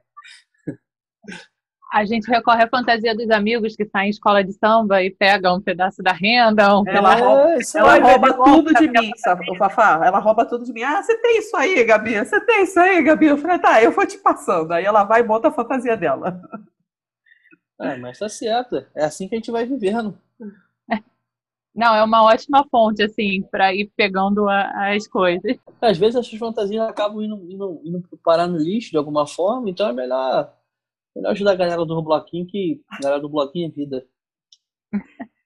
[1.90, 5.56] A gente recorre à fantasia dos amigos que saem em escola de samba e pegam
[5.56, 6.78] um pedaço da renda.
[6.78, 9.98] Um ela rouba, ela rouba tudo de mim, sabe, o Fafá.
[10.04, 10.82] Ela rouba tudo de mim.
[10.82, 12.18] Ah, você tem isso aí, Gabi?
[12.18, 13.26] Você tem isso aí, Gabi?
[13.26, 14.72] Eu falei, tá, eu vou te passando.
[14.72, 16.38] Aí ela vai e bota a fantasia dela.
[17.80, 18.84] É, mas tá certo.
[18.94, 20.18] É assim que a gente vai vivendo.
[21.78, 25.56] Não, é uma ótima fonte, assim, para ir pegando a, as coisas.
[25.80, 29.88] Às vezes essas fantasias acabam indo, indo, indo parar no lixo de alguma forma, então
[29.88, 30.52] é melhor,
[31.14, 34.04] melhor ajudar a galera do bloquinho, que a galera do bloquinho é vida.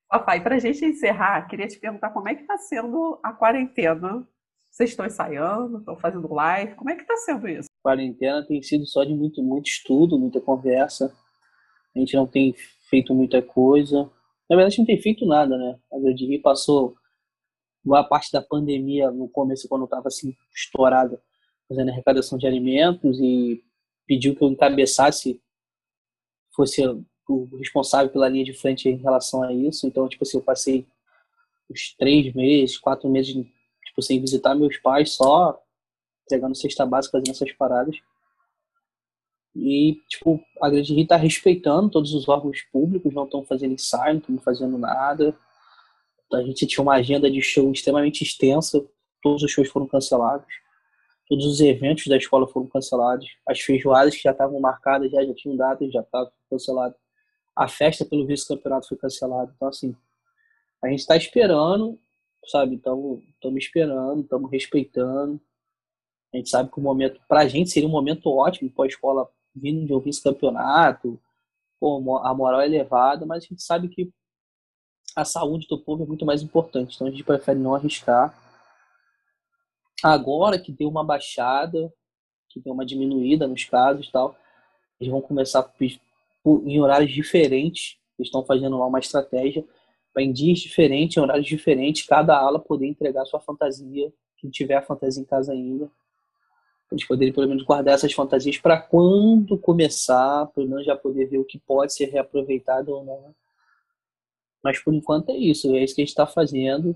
[0.08, 4.26] Papai, para a gente encerrar, queria te perguntar como é que está sendo a quarentena.
[4.70, 7.68] Vocês estão ensaiando, estão fazendo live, como é que está sendo isso?
[7.80, 11.14] A quarentena tem sido só de muito, muito estudo, muita conversa.
[11.94, 12.54] A gente não tem
[12.88, 14.10] feito muita coisa.
[14.52, 15.78] Na verdade, não tem feito nada, né?
[15.90, 16.94] A Grande passou
[17.82, 21.18] boa parte da pandemia no começo, quando estava assim, estourada,
[21.66, 23.64] fazendo arrecadação de alimentos e
[24.06, 25.40] pediu que eu encabeçasse,
[26.54, 26.82] fosse
[27.26, 29.86] o responsável pela linha de frente em relação a isso.
[29.86, 30.86] Então, tipo assim, eu passei
[31.70, 33.34] uns três meses, quatro meses,
[33.86, 35.58] tipo, sem visitar meus pais, só
[36.28, 37.96] pegando cesta básica, fazendo essas paradas.
[39.54, 44.14] E, tipo, a Grande Rio tá respeitando todos os órgãos públicos, não estão fazendo ensaio,
[44.14, 45.36] não estão fazendo nada.
[46.32, 48.82] A gente tinha uma agenda de show extremamente extensa,
[49.22, 50.46] todos os shows foram cancelados.
[51.28, 53.26] Todos os eventos da escola foram cancelados.
[53.46, 56.96] As feijoadas que já estavam marcadas, já, já tinham datas, já estavam canceladas.
[57.54, 59.52] A festa pelo vice-campeonato foi cancelada.
[59.54, 59.94] Então, assim,
[60.82, 61.98] a gente está esperando,
[62.46, 62.76] sabe?
[62.76, 63.22] Estamos
[63.56, 65.40] esperando, estamos respeitando.
[66.34, 69.86] A gente sabe que o momento, para a gente, seria um momento ótimo pós-escola vindo
[69.86, 71.20] de um vice-campeonato,
[72.22, 74.10] a moral é elevada, mas a gente sabe que
[75.14, 78.34] a saúde do povo é muito mais importante, então a gente prefere não arriscar.
[80.02, 81.92] Agora que deu uma baixada,
[82.48, 84.36] que deu uma diminuída nos casos tal,
[85.00, 85.70] eles vão começar
[86.44, 89.64] em horários diferentes, eles estão fazendo lá uma estratégia
[90.12, 94.76] para em dias diferentes, em horários diferentes, cada ala poder entregar sua fantasia, quem tiver
[94.76, 95.90] a fantasia em casa ainda,
[96.92, 101.38] eles poderem pelo menos guardar essas fantasias para quando começar, pelo menos já poder ver
[101.38, 103.34] o que pode ser reaproveitado ou não.
[104.62, 106.94] Mas por enquanto é isso, é isso que a gente está fazendo.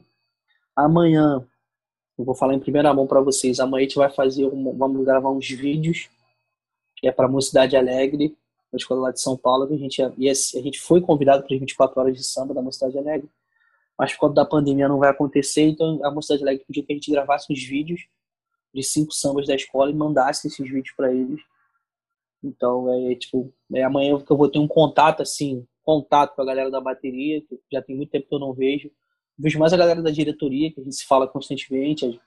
[0.75, 1.45] Amanhã,
[2.19, 5.31] eu vou falar em primeira mão para vocês, amanhã a gente vai fazer, vamos gravar
[5.31, 6.09] uns vídeos,
[6.97, 8.37] que é para Mocidade Alegre,
[8.73, 12.01] na escola lá de São Paulo, a gente, a gente foi convidado para as 24
[12.01, 13.29] horas de samba da Mocidade Alegre,
[13.99, 16.97] mas por conta da pandemia não vai acontecer, então a Mocidade Alegre pediu que a
[16.97, 18.07] gente gravasse uns vídeos
[18.77, 21.41] de cinco sambas da escola e mandasse esses vídeos para eles.
[22.45, 26.45] Então, é tipo, é amanhã que eu vou ter um contato, assim, contato com a
[26.45, 28.91] galera da bateria, que já tem muito tempo que eu não vejo.
[29.39, 32.21] Vejo mais a galera da diretoria, que a gente se fala constantemente.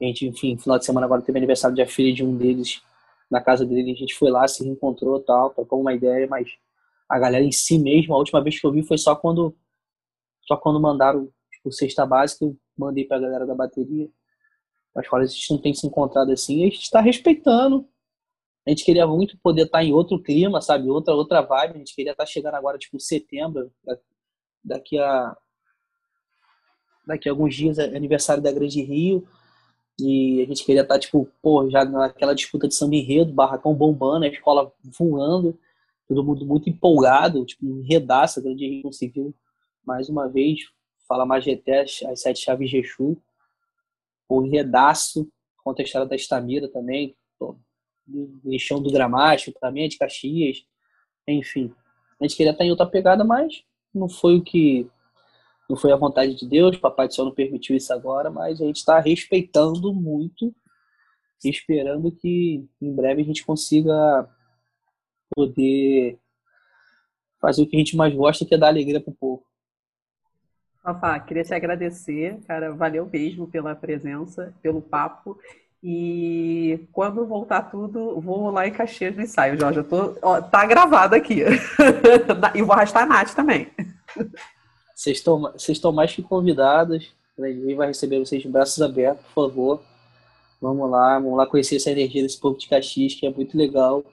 [0.00, 2.82] A gente, enfim, final de semana agora teve aniversário de filha de um deles
[3.30, 6.48] na casa dele, a gente foi lá, se reencontrou tal, trocou uma ideia, mas
[7.08, 9.54] a galera em si mesmo, a última vez que eu vi foi só quando
[10.42, 14.08] só quando mandaram tipo, cesta básica, eu mandei pra galera da bateria
[14.96, 17.86] as quais a gente não tem se encontrado assim, a gente está respeitando.
[18.66, 20.88] A gente queria muito poder estar tá em outro clima, sabe?
[20.90, 21.74] Outra outra vibe.
[21.74, 23.70] A gente queria estar tá chegando agora, tipo, setembro,
[24.64, 25.36] daqui a
[27.06, 29.26] daqui a alguns dias é aniversário da Grande Rio.
[29.98, 33.72] E a gente queria estar, tá, tipo, pô, já naquela disputa de samba enredo, barracão
[33.74, 35.58] bombando, a escola voando,
[36.06, 39.34] todo mundo muito empolgado, tipo, enredaça, Grande Rio conseguiu
[39.86, 40.60] mais uma vez,
[41.08, 43.16] fala Majeté, as sete chaves de Exu
[44.28, 45.28] o Redaço,
[45.62, 47.56] conta a história da Estamira também, pô,
[48.44, 50.64] lixão do Gramático também, de Caxias,
[51.26, 51.72] enfim.
[52.20, 53.62] A gente queria estar em outra pegada, mas
[53.94, 54.88] não foi o que.
[55.68, 58.64] Não foi a vontade de Deus, Papai do Céu não permitiu isso agora, mas a
[58.64, 60.54] gente está respeitando muito
[61.44, 64.28] esperando que em breve a gente consiga
[65.34, 66.18] poder
[67.40, 69.44] fazer o que a gente mais gosta, que é dar alegria para o povo.
[70.86, 75.36] Rafa, queria te agradecer, cara, valeu mesmo pela presença, pelo papo.
[75.82, 79.80] E quando voltar tudo, vou lá em Caxias no ensaio, Jorge.
[79.80, 81.42] Eu tô, ó, tá gravado aqui.
[82.54, 83.68] e vou arrastar a Nath também.
[84.94, 87.12] Vocês estão, vocês mais que convidadas.
[87.36, 89.82] Ele vai receber vocês de braços abertos, por favor.
[90.60, 94.04] Vamos lá, vamos lá conhecer essa energia desse povo de Caxias, que é muito legal.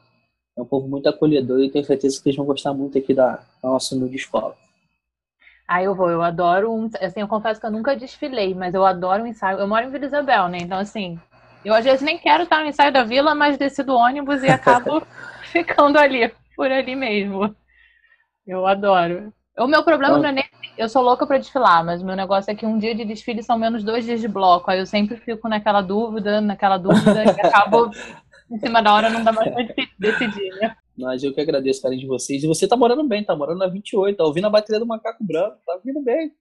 [0.58, 3.36] É um povo muito acolhedor e tenho certeza que eles vão gostar muito aqui da,
[3.36, 4.63] da nossa nude escola.
[5.68, 6.90] Aí eu vou, eu adoro um.
[7.02, 9.60] Assim, eu confesso que eu nunca desfilei, mas eu adoro um ensaio.
[9.60, 10.58] Eu moro em Vila Isabel, né?
[10.62, 11.20] Então, assim,
[11.64, 14.50] eu às vezes nem quero estar no ensaio da vila, mas desci do ônibus e
[14.50, 15.02] acabo
[15.52, 17.56] ficando ali, por ali mesmo.
[18.46, 19.34] Eu adoro.
[19.58, 20.46] O meu problema não é nem.
[20.76, 23.44] Eu sou louca para desfilar, mas o meu negócio é que um dia de desfile
[23.44, 24.72] são menos dois dias de bloco.
[24.72, 27.92] Aí eu sempre fico naquela dúvida, naquela dúvida, e acabo
[28.50, 29.64] em cima da hora não dá mais pra
[30.00, 30.76] decidir, né?
[30.98, 32.44] Mas eu que agradeço o carinho de vocês.
[32.44, 35.24] E você tá morando bem, tá morando na 28, tá ouvindo a bateria do Macaco
[35.24, 36.32] Branco, tá ouvindo bem.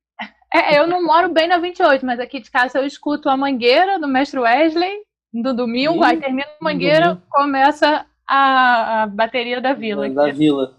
[0.53, 3.99] É, eu não moro bem na 28, mas aqui de casa eu escuto a Mangueira
[3.99, 5.03] do Mestre Wesley
[5.33, 6.05] no domingo, e...
[6.05, 10.09] aí termina a Mangueira, começa a, a, bateria da Vila.
[10.11, 10.37] Da aqui.
[10.37, 10.77] Vila.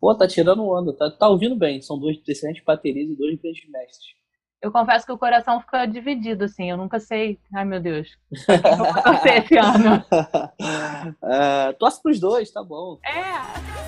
[0.00, 1.82] Pô, tá tirando onda, tá, tá ouvindo bem.
[1.82, 4.14] São dois excelentes baterias e dois grandes mestres.
[4.62, 6.70] Eu confesso que o coração fica dividido, assim.
[6.70, 7.38] Eu nunca sei.
[7.54, 8.16] Ai, meu Deus.
[8.48, 10.04] Eu vou torcer esse ano?
[11.78, 12.98] Torce pros dois, tá bom.
[13.04, 13.85] É.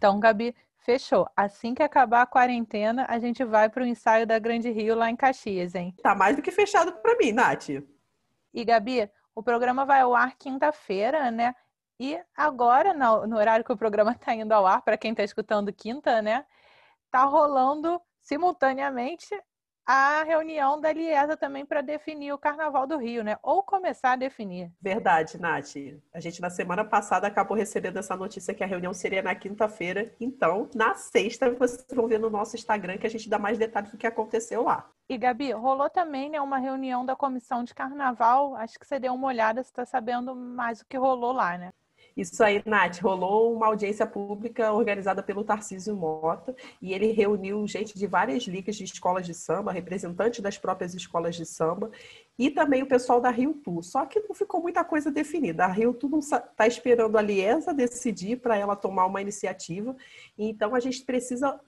[0.00, 1.28] Então, Gabi, fechou.
[1.36, 5.10] Assim que acabar a quarentena, a gente vai para o ensaio da Grande Rio lá
[5.10, 5.94] em Caxias, hein?
[6.02, 7.68] Tá mais do que fechado pra mim, Nath.
[8.54, 11.54] E, Gabi, o programa vai ao ar quinta-feira, né?
[12.00, 15.22] E agora, no, no horário que o programa está indo ao ar, para quem está
[15.22, 16.46] escutando quinta, né?
[17.10, 19.28] Tá rolando simultaneamente
[19.92, 23.36] a reunião da Liesa também para definir o Carnaval do Rio, né?
[23.42, 24.70] Ou começar a definir.
[24.80, 25.74] Verdade, Nath.
[26.14, 30.14] A gente, na semana passada, acabou recebendo essa notícia que a reunião seria na quinta-feira.
[30.20, 33.90] Então, na sexta, vocês vão ver no nosso Instagram que a gente dá mais detalhes
[33.90, 34.88] do que aconteceu lá.
[35.08, 38.54] E, Gabi, rolou também né, uma reunião da comissão de carnaval.
[38.54, 41.72] Acho que você deu uma olhada, você está sabendo mais o que rolou lá, né?
[42.16, 47.98] Isso aí, Nath, rolou uma audiência pública organizada pelo Tarcísio Mota e ele reuniu gente
[47.98, 51.90] de várias ligas de escolas de samba, representantes das próprias escolas de samba
[52.38, 53.82] e também o pessoal da Rio Tour.
[53.82, 55.64] Só que não ficou muita coisa definida.
[55.64, 59.96] A Rio não está esperando a Liesa decidir para ela tomar uma iniciativa,
[60.38, 61.60] então a gente precisa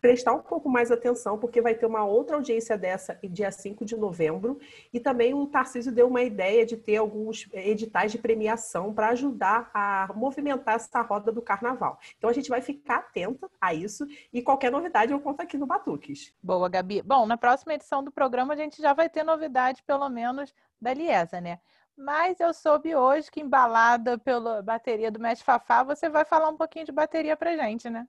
[0.00, 3.96] prestar um pouco mais atenção, porque vai ter uma outra audiência dessa dia 5 de
[3.96, 4.58] novembro.
[4.92, 9.70] E também o Tarcísio deu uma ideia de ter alguns editais de premiação para ajudar
[9.74, 11.98] a movimentar essa roda do carnaval.
[12.16, 15.66] Então a gente vai ficar atenta a isso e qualquer novidade eu conto aqui no
[15.66, 16.34] Batuques.
[16.42, 17.02] Boa, Gabi.
[17.02, 20.94] Bom, na próxima edição do programa a gente já vai ter novidade, pelo menos, da
[20.94, 21.58] Liesa, né?
[21.96, 26.56] Mas eu soube hoje que, embalada pela bateria do Mestre Fafá, você vai falar um
[26.56, 28.06] pouquinho de bateria pra gente, né?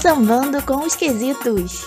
[0.00, 1.86] Sambando com os quesitos.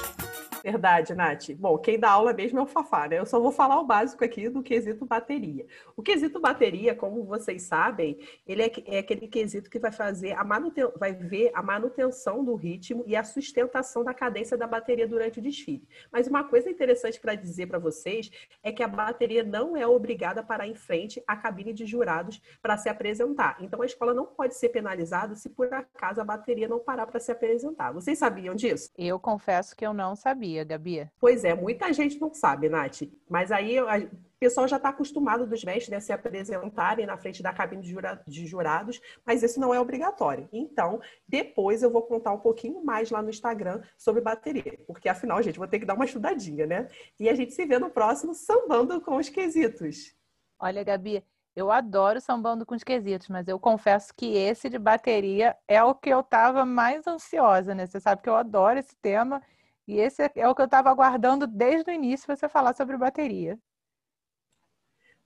[0.63, 1.49] Verdade, Nath.
[1.57, 3.19] Bom, quem dá aula mesmo é o Fafá, né?
[3.19, 5.65] Eu só vou falar o básico aqui do quesito bateria.
[5.93, 8.17] O quesito bateria, como vocês sabem,
[8.47, 10.87] ele é, é aquele quesito que vai fazer a manuten...
[10.95, 15.41] vai ver a manutenção do ritmo e a sustentação da cadência da bateria durante o
[15.41, 15.85] desfile.
[16.09, 18.31] Mas uma coisa interessante para dizer para vocês
[18.63, 22.41] é que a bateria não é obrigada a parar em frente à cabine de jurados
[22.61, 23.57] para se apresentar.
[23.59, 27.19] Então a escola não pode ser penalizada se por acaso a bateria não parar para
[27.19, 27.91] se apresentar.
[27.91, 28.89] Vocês sabiam disso?
[28.97, 30.52] Eu confesso que eu não sabia.
[30.63, 31.09] Gabi?
[31.19, 33.03] Pois é, muita gente não sabe, Nath.
[33.29, 34.09] Mas aí o
[34.39, 37.81] pessoal já está acostumado dos mestres né, se apresentarem na frente da cabine
[38.27, 40.49] de jurados, mas isso não é obrigatório.
[40.51, 45.41] Então, depois eu vou contar um pouquinho mais lá no Instagram sobre bateria, porque afinal,
[45.41, 46.89] gente, vou ter que dar uma estudadinha, né?
[47.19, 50.13] E a gente se vê no próximo Sambando com os Quesitos.
[50.59, 51.23] Olha, Gabi,
[51.55, 55.93] eu adoro sambando com os quesitos, mas eu confesso que esse de bateria é o
[55.93, 57.85] que eu estava mais ansiosa, né?
[57.85, 59.41] Você sabe que eu adoro esse tema
[59.87, 63.59] e esse é o que eu estava aguardando desde o início você falar sobre bateria.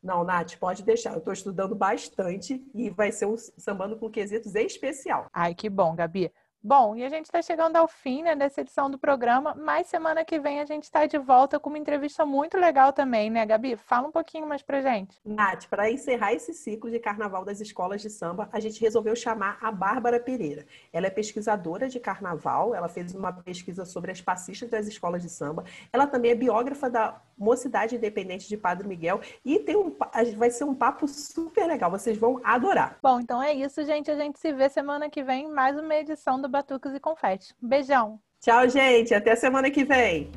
[0.01, 1.13] Não, Nath, pode deixar.
[1.13, 5.27] Eu estou estudando bastante e vai ser um sambando com quesitos especial.
[5.33, 6.31] Ai, que bom, Gabi.
[6.67, 10.25] Bom, e a gente está chegando ao fim né, dessa edição do programa, mas semana
[10.25, 13.77] que vem a gente está de volta com uma entrevista muito legal também, né, Gabi?
[13.77, 15.17] Fala um pouquinho mais pra gente.
[15.23, 19.57] Nath, para encerrar esse ciclo de carnaval das escolas de samba, a gente resolveu chamar
[19.61, 20.65] a Bárbara Pereira.
[20.91, 25.29] Ela é pesquisadora de carnaval, ela fez uma pesquisa sobre as passistas das escolas de
[25.29, 25.63] samba.
[25.93, 29.95] Ela também é biógrafa da Mocidade Independente de Padre Miguel e tem um,
[30.35, 32.97] vai ser um papo super legal, vocês vão adorar.
[33.01, 34.09] Bom, então é isso, gente.
[34.11, 37.53] A gente se vê semana que vem mais uma edição do Batucas e Confete.
[37.61, 38.19] Um beijão.
[38.41, 39.13] Tchau, gente.
[39.13, 40.31] Até semana que vem.